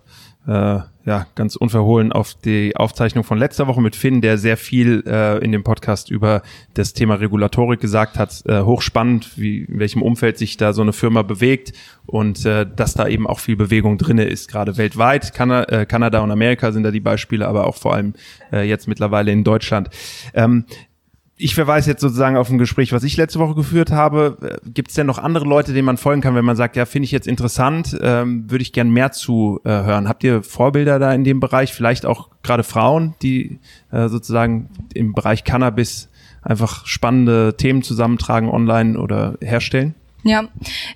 äh, 0.47 0.79
ja 1.05 1.27
ganz 1.35 1.55
unverhohlen 1.55 2.11
auf 2.11 2.33
die 2.33 2.75
Aufzeichnung 2.75 3.23
von 3.23 3.37
letzter 3.37 3.67
Woche 3.67 3.81
mit 3.81 3.95
Finn, 3.95 4.21
der 4.21 4.37
sehr 4.37 4.57
viel 4.57 5.03
äh, 5.05 5.43
in 5.43 5.51
dem 5.51 5.63
Podcast 5.63 6.09
über 6.09 6.41
das 6.73 6.93
Thema 6.93 7.15
Regulatorik 7.15 7.79
gesagt 7.79 8.17
hat. 8.17 8.43
Äh, 8.45 8.61
hochspannend, 8.61 9.37
wie 9.37 9.63
in 9.63 9.79
welchem 9.79 10.01
Umfeld 10.01 10.37
sich 10.37 10.57
da 10.57 10.73
so 10.73 10.81
eine 10.81 10.93
Firma 10.93 11.21
bewegt 11.21 11.73
und 12.05 12.45
äh, 12.45 12.65
dass 12.65 12.93
da 12.93 13.07
eben 13.07 13.27
auch 13.27 13.39
viel 13.39 13.55
Bewegung 13.55 13.97
drinne 13.97 14.25
ist, 14.25 14.49
gerade 14.49 14.77
weltweit. 14.77 15.33
Kana 15.33 15.63
äh, 15.63 15.85
Kanada 15.85 16.21
und 16.21 16.31
Amerika 16.31 16.71
sind 16.71 16.83
da 16.83 16.91
die 16.91 16.99
Beispiele, 16.99 17.47
aber 17.47 17.67
auch 17.67 17.75
vor 17.75 17.93
allem 17.93 18.13
äh, 18.51 18.67
jetzt 18.67 18.87
mittlerweile 18.87 19.31
in 19.31 19.43
Deutschland. 19.43 19.89
Ähm, 20.33 20.65
ich 21.37 21.53
verweise 21.53 21.89
jetzt 21.89 22.01
sozusagen 22.01 22.37
auf 22.37 22.49
ein 22.49 22.57
Gespräch, 22.57 22.93
was 22.93 23.03
ich 23.03 23.17
letzte 23.17 23.39
Woche 23.39 23.55
geführt 23.55 23.91
habe. 23.91 24.59
Gibt 24.65 24.89
es 24.89 24.95
denn 24.95 25.05
noch 25.05 25.17
andere 25.17 25.45
Leute, 25.45 25.73
denen 25.73 25.85
man 25.85 25.97
folgen 25.97 26.21
kann, 26.21 26.35
wenn 26.35 26.45
man 26.45 26.55
sagt, 26.55 26.77
ja, 26.77 26.85
finde 26.85 27.05
ich 27.05 27.11
jetzt 27.11 27.27
interessant, 27.27 27.97
ähm, 28.01 28.49
würde 28.49 28.61
ich 28.61 28.71
gern 28.71 28.89
mehr 28.89 29.11
zu 29.11 29.59
äh, 29.65 29.69
hören. 29.69 30.07
Habt 30.07 30.23
ihr 30.23 30.43
Vorbilder 30.43 30.97
da 30.97 31.13
in 31.13 31.25
dem 31.25 31.41
Bereich? 31.41 31.73
Vielleicht 31.73 32.05
auch 32.05 32.29
gerade 32.41 32.63
Frauen, 32.63 33.15
die 33.21 33.59
äh, 33.91 34.07
sozusagen 34.07 34.69
im 34.93 35.13
Bereich 35.13 35.43
Cannabis 35.43 36.09
einfach 36.41 36.85
spannende 36.85 37.55
Themen 37.57 37.81
zusammentragen 37.81 38.49
online 38.49 38.97
oder 38.97 39.37
herstellen? 39.41 39.95
Ja, 40.27 40.45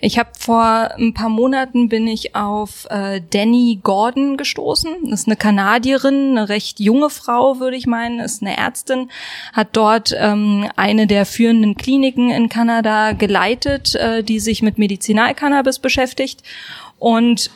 ich 0.01 0.17
habe 0.17 0.31
vor 0.39 0.89
ein 0.97 1.13
paar 1.13 1.29
Monaten 1.29 1.87
bin 1.87 2.07
ich 2.07 2.35
auf 2.35 2.87
äh, 2.89 3.21
Danny 3.29 3.79
Gordon 3.83 4.37
gestoßen. 4.37 4.91
Das 5.03 5.21
ist 5.21 5.27
eine 5.27 5.35
Kanadierin, 5.35 6.35
eine 6.35 6.49
recht 6.49 6.79
junge 6.79 7.11
Frau, 7.11 7.59
würde 7.59 7.77
ich 7.77 7.85
meinen, 7.85 8.19
ist 8.19 8.41
eine 8.41 8.57
Ärztin, 8.57 9.11
hat 9.53 9.67
dort 9.73 10.15
ähm, 10.17 10.67
eine 10.75 11.05
der 11.05 11.27
führenden 11.27 11.75
Kliniken 11.75 12.31
in 12.31 12.49
Kanada 12.49 13.11
geleitet, 13.11 13.93
äh, 13.93 14.23
die 14.23 14.39
sich 14.39 14.63
mit 14.63 14.79
Medizinalcannabis 14.79 15.77
beschäftigt. 15.77 16.41
Und 16.97 17.51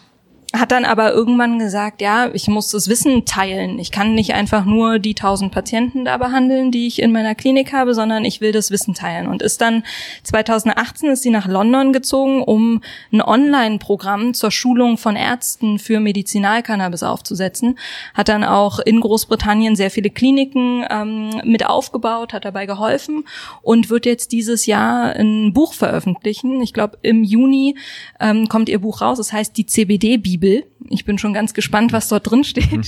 hat 0.55 0.71
dann 0.71 0.85
aber 0.85 1.13
irgendwann 1.13 1.57
gesagt, 1.57 1.99
ja, 1.99 2.29
ich 2.31 2.47
muss 2.47 2.69
das 2.69 2.87
Wissen 2.87 3.25
teilen. 3.25 3.79
Ich 3.79 3.89
kann 3.89 4.13
nicht 4.13 4.35
einfach 4.35 4.65
nur 4.65 4.99
die 4.99 5.15
tausend 5.15 5.51
Patienten 5.51 6.05
da 6.05 6.17
behandeln, 6.17 6.71
die 6.71 6.85
ich 6.85 7.01
in 7.01 7.11
meiner 7.11 7.33
Klinik 7.33 7.73
habe, 7.73 7.95
sondern 7.95 8.23
ich 8.23 8.39
will 8.39 8.51
das 8.51 8.69
Wissen 8.69 8.93
teilen. 8.93 9.27
Und 9.27 9.41
ist 9.41 9.61
dann 9.61 9.83
2018 10.21 11.09
ist 11.09 11.23
sie 11.23 11.31
nach 11.31 11.47
London 11.47 11.91
gezogen, 11.91 12.43
um 12.43 12.81
ein 13.11 13.23
Online-Programm 13.23 14.35
zur 14.35 14.51
Schulung 14.51 14.99
von 14.99 15.15
Ärzten 15.15 15.79
für 15.79 15.99
Medizinalcannabis 15.99 17.01
aufzusetzen. 17.01 17.79
Hat 18.13 18.29
dann 18.29 18.43
auch 18.43 18.77
in 18.77 19.01
Großbritannien 19.01 19.75
sehr 19.75 19.89
viele 19.89 20.11
Kliniken 20.11 20.85
ähm, 20.87 21.41
mit 21.45 21.65
aufgebaut, 21.65 22.31
hat 22.31 22.45
dabei 22.45 22.67
geholfen 22.67 23.25
und 23.63 23.89
wird 23.89 24.05
jetzt 24.05 24.31
dieses 24.31 24.67
Jahr 24.67 25.15
ein 25.15 25.51
Buch 25.51 25.73
veröffentlichen. 25.73 26.61
Ich 26.61 26.73
glaube, 26.73 26.99
im 27.01 27.23
Juni 27.23 27.75
ähm, 28.19 28.47
kommt 28.49 28.69
ihr 28.69 28.77
Buch 28.77 29.01
raus. 29.01 29.17
Das 29.17 29.33
heißt 29.33 29.57
die 29.57 29.65
CBD-Bibel. 29.65 30.42
Bibel. 30.43 30.63
Ich 30.89 31.05
bin 31.05 31.17
schon 31.17 31.33
ganz 31.33 31.53
gespannt, 31.53 31.93
was 31.93 32.09
dort 32.09 32.29
drin 32.29 32.43
steht. 32.43 32.71
Mhm. 32.71 32.83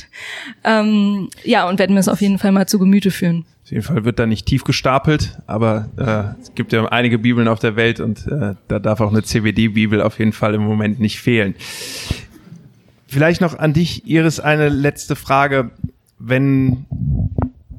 Ähm, 0.64 1.30
ja, 1.44 1.68
und 1.68 1.80
werden 1.80 1.96
wir 1.96 2.00
es 2.00 2.08
auf 2.08 2.22
jeden 2.22 2.38
Fall 2.38 2.52
mal 2.52 2.68
zu 2.68 2.80
Gemüte 2.80 3.12
führen. 3.12 3.46
Auf 3.64 3.72
jeden 3.72 3.84
Fall 3.84 4.06
wird 4.06 4.20
da 4.20 4.26
nicht 4.26 4.46
tief 4.46 4.64
gestapelt, 4.64 5.40
aber 5.48 5.90
äh, 5.98 6.42
es 6.42 6.54
gibt 6.54 6.72
ja 6.72 6.86
einige 6.86 7.18
Bibeln 7.18 7.48
auf 7.48 7.60
der 7.60 7.76
Welt 7.76 8.00
und 8.00 8.28
äh, 8.28 8.56
da 8.68 8.80
darf 8.80 9.02
auch 9.02 9.12
eine 9.12 9.24
CBD-Bibel 9.24 10.02
auf 10.02 10.20
jeden 10.20 10.34
Fall 10.34 10.54
im 10.54 10.64
Moment 10.64 11.00
nicht 11.00 11.20
fehlen. 11.20 11.56
Vielleicht 13.08 13.42
noch 13.42 13.58
an 13.58 13.74
dich, 13.74 14.06
Iris, 14.06 14.40
eine 14.40 14.70
letzte 14.70 15.16
Frage. 15.16 15.72
Wenn 16.20 16.86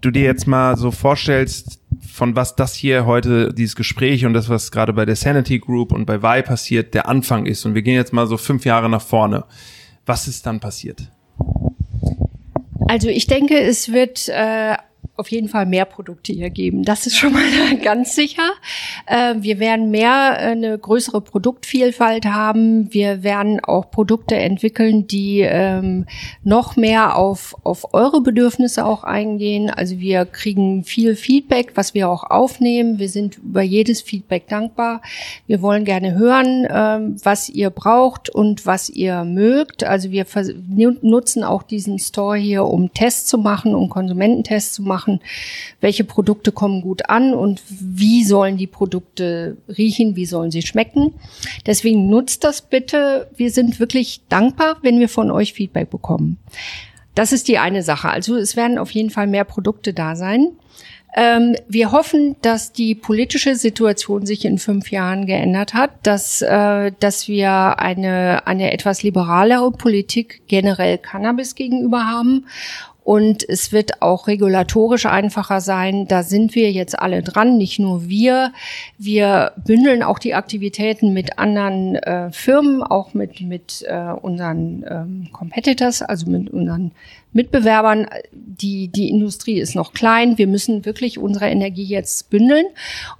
du 0.00 0.10
dir 0.10 0.22
jetzt 0.22 0.46
mal 0.46 0.76
so 0.76 0.90
vorstellst, 0.90 1.78
von 2.16 2.34
was 2.34 2.56
das 2.56 2.74
hier 2.74 3.04
heute, 3.04 3.52
dieses 3.52 3.76
Gespräch 3.76 4.24
und 4.24 4.32
das, 4.32 4.48
was 4.48 4.72
gerade 4.72 4.94
bei 4.94 5.04
der 5.04 5.16
Sanity 5.16 5.58
Group 5.58 5.92
und 5.92 6.06
bei 6.06 6.22
Vi 6.22 6.42
passiert, 6.42 6.94
der 6.94 7.08
Anfang 7.08 7.44
ist. 7.44 7.66
Und 7.66 7.74
wir 7.74 7.82
gehen 7.82 7.94
jetzt 7.94 8.14
mal 8.14 8.26
so 8.26 8.38
fünf 8.38 8.64
Jahre 8.64 8.88
nach 8.88 9.02
vorne. 9.02 9.44
Was 10.06 10.26
ist 10.26 10.46
dann 10.46 10.58
passiert? 10.58 11.10
Also 12.88 13.08
ich 13.08 13.26
denke, 13.26 13.60
es 13.60 13.92
wird 13.92 14.30
äh, 14.30 14.76
auf 15.16 15.30
jeden 15.30 15.48
Fall 15.48 15.66
mehr 15.66 15.84
Produkte 15.84 16.32
hier 16.32 16.50
geben. 16.50 16.82
Das 16.82 17.06
ist 17.06 17.16
schon 17.16 17.32
mal 17.32 17.42
ganz 17.82 18.14
sicher. 18.14 18.50
Äh, 19.06 19.36
wir 19.38 19.58
werden 19.58 19.90
mehr 19.90 20.36
äh, 20.38 20.50
eine 20.50 20.78
größere 20.78 21.20
Produktvielfalt 21.20 22.26
haben. 22.26 22.92
Wir 22.92 23.22
werden 23.22 23.60
auch 23.60 23.90
Produkte 23.90 24.36
entwickeln, 24.36 25.06
die 25.06 25.40
ähm, 25.40 26.06
noch 26.44 26.76
mehr 26.76 27.16
auf, 27.16 27.56
auf 27.64 27.94
eure 27.94 28.20
Bedürfnisse 28.20 28.84
auch 28.84 29.04
eingehen. 29.04 29.70
Also 29.70 29.98
wir 29.98 30.26
kriegen 30.26 30.84
viel 30.84 31.16
Feedback, 31.16 31.72
was 31.74 31.94
wir 31.94 32.08
auch 32.08 32.24
aufnehmen. 32.24 32.98
Wir 32.98 33.08
sind 33.08 33.38
über 33.38 33.62
jedes 33.62 34.02
Feedback 34.02 34.48
dankbar. 34.48 35.00
Wir 35.46 35.62
wollen 35.62 35.84
gerne 35.84 36.14
hören, 36.14 36.66
ähm, 36.70 37.16
was 37.22 37.48
ihr 37.48 37.70
braucht 37.70 38.28
und 38.28 38.66
was 38.66 38.90
ihr 38.90 39.24
mögt. 39.24 39.84
Also 39.84 40.10
wir 40.10 40.26
nutzen 41.02 41.42
auch 41.42 41.62
diesen 41.62 41.98
Store 41.98 42.36
hier, 42.36 42.64
um 42.64 42.92
Tests 42.92 43.26
zu 43.26 43.38
machen, 43.38 43.74
um 43.74 43.88
Konsumententests 43.88 44.74
zu 44.74 44.82
machen 44.82 45.05
machen, 45.06 45.20
welche 45.80 46.04
Produkte 46.04 46.52
kommen 46.52 46.82
gut 46.82 47.08
an 47.08 47.34
und 47.34 47.62
wie 47.68 48.24
sollen 48.24 48.56
die 48.56 48.66
Produkte 48.66 49.56
riechen, 49.68 50.16
wie 50.16 50.26
sollen 50.26 50.50
sie 50.50 50.62
schmecken. 50.62 51.14
Deswegen 51.66 52.08
nutzt 52.08 52.44
das 52.44 52.62
bitte. 52.62 53.28
Wir 53.36 53.50
sind 53.50 53.80
wirklich 53.80 54.22
dankbar, 54.28 54.78
wenn 54.82 54.98
wir 54.98 55.08
von 55.08 55.30
euch 55.30 55.52
Feedback 55.52 55.90
bekommen. 55.90 56.38
Das 57.14 57.32
ist 57.32 57.48
die 57.48 57.58
eine 57.58 57.82
Sache. 57.82 58.10
Also 58.10 58.36
es 58.36 58.56
werden 58.56 58.78
auf 58.78 58.90
jeden 58.90 59.10
Fall 59.10 59.26
mehr 59.26 59.44
Produkte 59.44 59.94
da 59.94 60.16
sein. 60.16 60.48
Ähm, 61.18 61.56
wir 61.66 61.92
hoffen, 61.92 62.36
dass 62.42 62.72
die 62.72 62.94
politische 62.94 63.54
Situation 63.54 64.26
sich 64.26 64.44
in 64.44 64.58
fünf 64.58 64.90
Jahren 64.90 65.24
geändert 65.24 65.72
hat, 65.72 65.92
dass, 66.02 66.42
äh, 66.42 66.92
dass 67.00 67.26
wir 67.26 67.78
eine, 67.78 68.46
eine 68.46 68.70
etwas 68.70 69.02
liberalere 69.02 69.72
Politik 69.72 70.42
generell 70.46 70.98
Cannabis 70.98 71.54
gegenüber 71.54 72.04
haben 72.04 72.44
und 73.06 73.48
es 73.48 73.70
wird 73.70 74.02
auch 74.02 74.26
regulatorisch 74.26 75.06
einfacher 75.06 75.60
sein. 75.60 76.08
Da 76.08 76.24
sind 76.24 76.56
wir 76.56 76.72
jetzt 76.72 76.98
alle 76.98 77.22
dran, 77.22 77.56
nicht 77.56 77.78
nur 77.78 78.08
wir. 78.08 78.52
Wir 78.98 79.52
bündeln 79.64 80.02
auch 80.02 80.18
die 80.18 80.34
Aktivitäten 80.34 81.12
mit 81.12 81.38
anderen 81.38 81.94
äh, 81.94 82.32
Firmen, 82.32 82.82
auch 82.82 83.14
mit, 83.14 83.42
mit 83.42 83.84
äh, 83.86 84.10
unseren 84.10 84.84
ähm, 84.90 85.28
Competitors, 85.30 86.02
also 86.02 86.28
mit 86.28 86.50
unseren 86.50 86.90
Mitbewerbern. 87.32 88.08
Die, 88.32 88.88
die 88.88 89.08
Industrie 89.08 89.60
ist 89.60 89.76
noch 89.76 89.92
klein. 89.92 90.36
Wir 90.36 90.48
müssen 90.48 90.84
wirklich 90.84 91.16
unsere 91.16 91.48
Energie 91.48 91.84
jetzt 91.84 92.28
bündeln. 92.28 92.66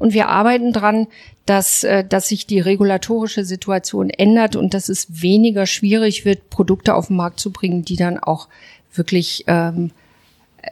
Und 0.01 0.15
wir 0.15 0.27
arbeiten 0.27 0.73
dran, 0.73 1.07
dass, 1.45 1.85
äh, 1.85 2.05
dass 2.05 2.27
sich 2.27 2.49
die 2.49 2.59
regulatorische 2.59 3.45
Situation 3.45 4.11
ändert 4.11 4.57
und 4.57 4.75
dass 4.75 4.89
es 4.89 5.23
weniger 5.23 5.65
schwierig 5.65 6.25
wird, 6.25 6.51
Produkte 6.51 6.97
auf 6.97 7.07
den 7.07 7.15
Markt 7.15 7.39
zu 7.39 7.53
bringen, 7.53 7.85
die 7.85 7.95
dann 7.95 8.19
auch 8.19 8.49
wirklich 8.97 9.45
ähm, 9.47 9.91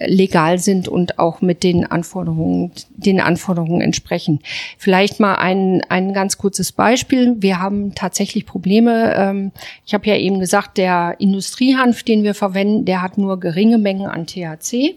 legal 0.01 0.59
sind 0.59 0.89
und 0.89 1.19
auch 1.19 1.41
mit 1.41 1.63
den 1.63 1.87
Anforderungen, 1.87 2.73
den 2.97 3.21
Anforderungen 3.21 3.81
entsprechen. 3.81 4.41
Vielleicht 4.79 5.21
mal 5.21 5.37
ein, 5.37 5.83
ein 5.89 6.13
ganz 6.13 6.39
kurzes 6.39 6.73
Beispiel. 6.73 7.37
Wir 7.39 7.61
haben 7.61 7.95
tatsächlich 7.95 8.47
Probleme. 8.47 9.15
Ähm, 9.17 9.53
ich 9.87 9.95
habe 9.95 10.07
ja 10.07 10.17
eben 10.17 10.41
gesagt, 10.41 10.79
der 10.79 11.17
Industriehanf, 11.19 12.03
den 12.03 12.23
wir 12.23 12.35
verwenden, 12.35 12.85
der 12.85 13.03
hat 13.03 13.19
nur 13.19 13.39
geringe 13.41 13.79
Mengen 13.79 14.07
an 14.07 14.27
THC. 14.27 14.97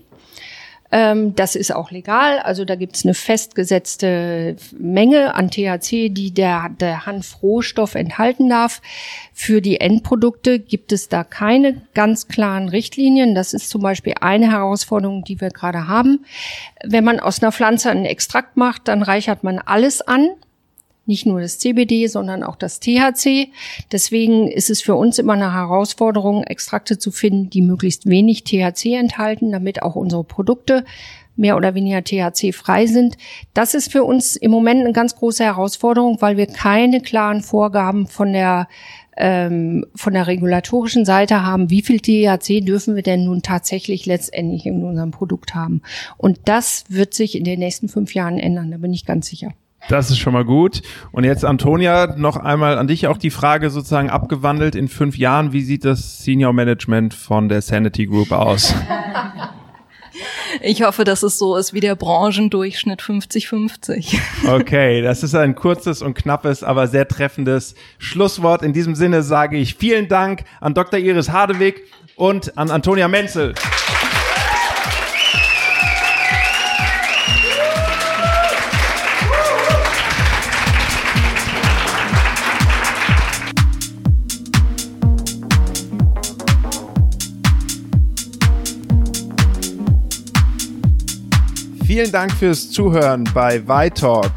Ähm, 0.91 1.35
das 1.35 1.55
ist 1.55 1.73
auch 1.73 1.91
legal. 1.91 2.39
Also 2.39 2.63
da 2.65 2.75
gibt 2.75 2.95
es 2.95 3.03
eine 3.03 3.13
festgesetzte 3.13 4.55
Menge 4.77 5.35
an 5.35 5.49
THC, 5.51 6.09
die 6.09 6.31
der, 6.33 6.69
der 6.79 7.05
Hanfrohstoff 7.05 7.95
enthalten 7.95 8.49
darf. 8.49 8.81
Für 9.33 9.61
die 9.61 9.81
Endprodukte 9.81 10.59
gibt 10.59 10.91
es 10.91 11.09
da 11.09 11.23
keine 11.23 11.81
ganz 11.93 12.27
klaren 12.27 12.69
Richtlinien. 12.69 13.35
Das 13.35 13.53
ist 13.53 13.69
zum 13.69 13.81
Beispiel 13.81 14.15
eine 14.21 14.51
Herausforderung, 14.51 15.23
die 15.23 15.41
wir 15.41 15.49
gerade 15.49 15.87
haben. 15.87 16.25
Wenn 16.83 17.03
man 17.03 17.19
aus 17.19 17.41
einer 17.41 17.51
Pflanze 17.51 17.91
einen 17.91 18.05
Extrakt 18.05 18.55
macht, 18.55 18.87
dann 18.87 19.03
reichert 19.03 19.43
man 19.43 19.59
alles 19.59 20.01
an 20.01 20.29
nicht 21.07 21.25
nur 21.25 21.41
das 21.41 21.59
CBD, 21.59 22.07
sondern 22.07 22.43
auch 22.43 22.55
das 22.55 22.79
THC. 22.79 23.49
Deswegen 23.91 24.47
ist 24.47 24.69
es 24.69 24.81
für 24.81 24.95
uns 24.95 25.19
immer 25.19 25.33
eine 25.33 25.53
Herausforderung, 25.53 26.43
Extrakte 26.43 26.97
zu 26.97 27.11
finden, 27.11 27.49
die 27.49 27.61
möglichst 27.61 28.07
wenig 28.07 28.43
THC 28.43 28.95
enthalten, 28.95 29.51
damit 29.51 29.81
auch 29.81 29.95
unsere 29.95 30.23
Produkte 30.23 30.83
mehr 31.37 31.55
oder 31.55 31.75
weniger 31.75 32.03
THC-frei 32.03 32.87
sind. 32.87 33.17
Das 33.53 33.73
ist 33.73 33.91
für 33.91 34.03
uns 34.03 34.35
im 34.35 34.51
Moment 34.51 34.81
eine 34.81 34.91
ganz 34.91 35.15
große 35.15 35.43
Herausforderung, 35.43 36.17
weil 36.19 36.35
wir 36.35 36.47
keine 36.47 36.99
klaren 36.99 37.41
Vorgaben 37.41 38.07
von 38.07 38.33
der 38.33 38.67
ähm, 39.19 39.85
von 39.95 40.13
der 40.13 40.27
regulatorischen 40.27 41.03
Seite 41.03 41.43
haben, 41.43 41.71
wie 41.71 41.81
viel 41.81 41.99
THC 41.99 42.61
dürfen 42.61 42.95
wir 42.95 43.01
denn 43.01 43.25
nun 43.25 43.41
tatsächlich 43.41 44.05
letztendlich 44.05 44.65
in 44.67 44.83
unserem 44.83 45.11
Produkt 45.11 45.55
haben. 45.55 45.81
Und 46.17 46.39
das 46.45 46.83
wird 46.89 47.15
sich 47.15 47.35
in 47.35 47.43
den 47.43 47.59
nächsten 47.59 47.89
fünf 47.89 48.13
Jahren 48.13 48.37
ändern, 48.37 48.69
da 48.69 48.77
bin 48.77 48.93
ich 48.93 49.05
ganz 49.05 49.27
sicher. 49.27 49.53
Das 49.89 50.09
ist 50.09 50.17
schon 50.17 50.33
mal 50.33 50.43
gut. 50.43 50.81
Und 51.11 51.23
jetzt, 51.23 51.45
Antonia, 51.45 52.15
noch 52.17 52.35
einmal 52.35 52.77
an 52.77 52.87
dich 52.87 53.07
auch 53.07 53.17
die 53.17 53.29
Frage 53.29 53.69
sozusagen 53.69 54.09
abgewandelt. 54.09 54.75
In 54.75 54.87
fünf 54.89 55.17
Jahren, 55.17 55.53
wie 55.53 55.61
sieht 55.61 55.85
das 55.85 56.23
Senior 56.23 56.51
Management 56.51 57.13
von 57.13 57.47
der 57.47 57.61
Sanity 57.61 58.05
Group 58.05 58.31
aus? 58.31 58.73
Ich 60.61 60.81
hoffe, 60.81 61.03
dass 61.03 61.23
es 61.23 61.37
so 61.37 61.55
ist 61.55 61.73
wie 61.73 61.79
der 61.79 61.95
Branchendurchschnitt 61.95 63.01
50-50. 63.01 64.17
Okay, 64.47 65.01
das 65.01 65.23
ist 65.23 65.35
ein 65.35 65.55
kurzes 65.55 66.01
und 66.01 66.15
knappes, 66.15 66.63
aber 66.63 66.87
sehr 66.87 67.07
treffendes 67.07 67.75
Schlusswort. 67.97 68.63
In 68.63 68.73
diesem 68.73 68.95
Sinne 68.95 69.21
sage 69.23 69.57
ich 69.57 69.75
vielen 69.75 70.07
Dank 70.07 70.43
an 70.59 70.73
Dr. 70.73 70.99
Iris 70.99 71.29
Hardewig 71.31 71.83
und 72.15 72.57
an 72.57 72.71
Antonia 72.71 73.07
Menzel. 73.07 73.53
Vielen 91.97 92.11
Dank 92.11 92.31
fürs 92.31 92.69
Zuhören 92.69 93.23
bei 93.33 93.55
Y-Talk. 93.55 94.29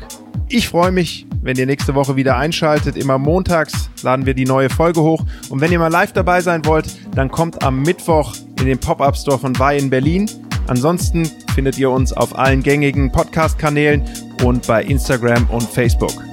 Ich 0.49 0.67
freue 0.67 0.93
mich, 0.93 1.27
wenn 1.43 1.59
ihr 1.59 1.67
nächste 1.67 1.95
Woche 1.95 2.17
wieder 2.17 2.39
einschaltet. 2.39 2.97
Immer 2.97 3.19
montags 3.19 3.91
laden 4.03 4.25
wir 4.25 4.33
die 4.33 4.47
neue 4.47 4.71
Folge 4.71 5.03
hoch. 5.03 5.27
Und 5.51 5.61
wenn 5.61 5.71
ihr 5.71 5.79
mal 5.79 5.89
live 5.89 6.15
dabei 6.15 6.41
sein 6.41 6.65
wollt, 6.65 6.87
dann 7.15 7.31
kommt 7.31 7.63
am 7.63 7.83
Mittwoch 7.83 8.35
in 8.59 8.65
den 8.65 8.79
Pop-Up 8.79 9.15
Store 9.15 9.39
von 9.39 9.53
Y 9.53 9.77
in 9.77 9.91
Berlin. 9.91 10.31
Ansonsten 10.69 11.31
findet 11.55 11.77
ihr 11.77 11.91
uns 11.91 12.15
auf 12.15 12.39
allen 12.39 12.63
gängigen 12.63 13.13
Podcast-Kanälen 13.13 14.09
und 14.43 14.67
bei 14.67 14.83
Instagram 14.83 15.47
und 15.51 15.65
Facebook. 15.65 16.30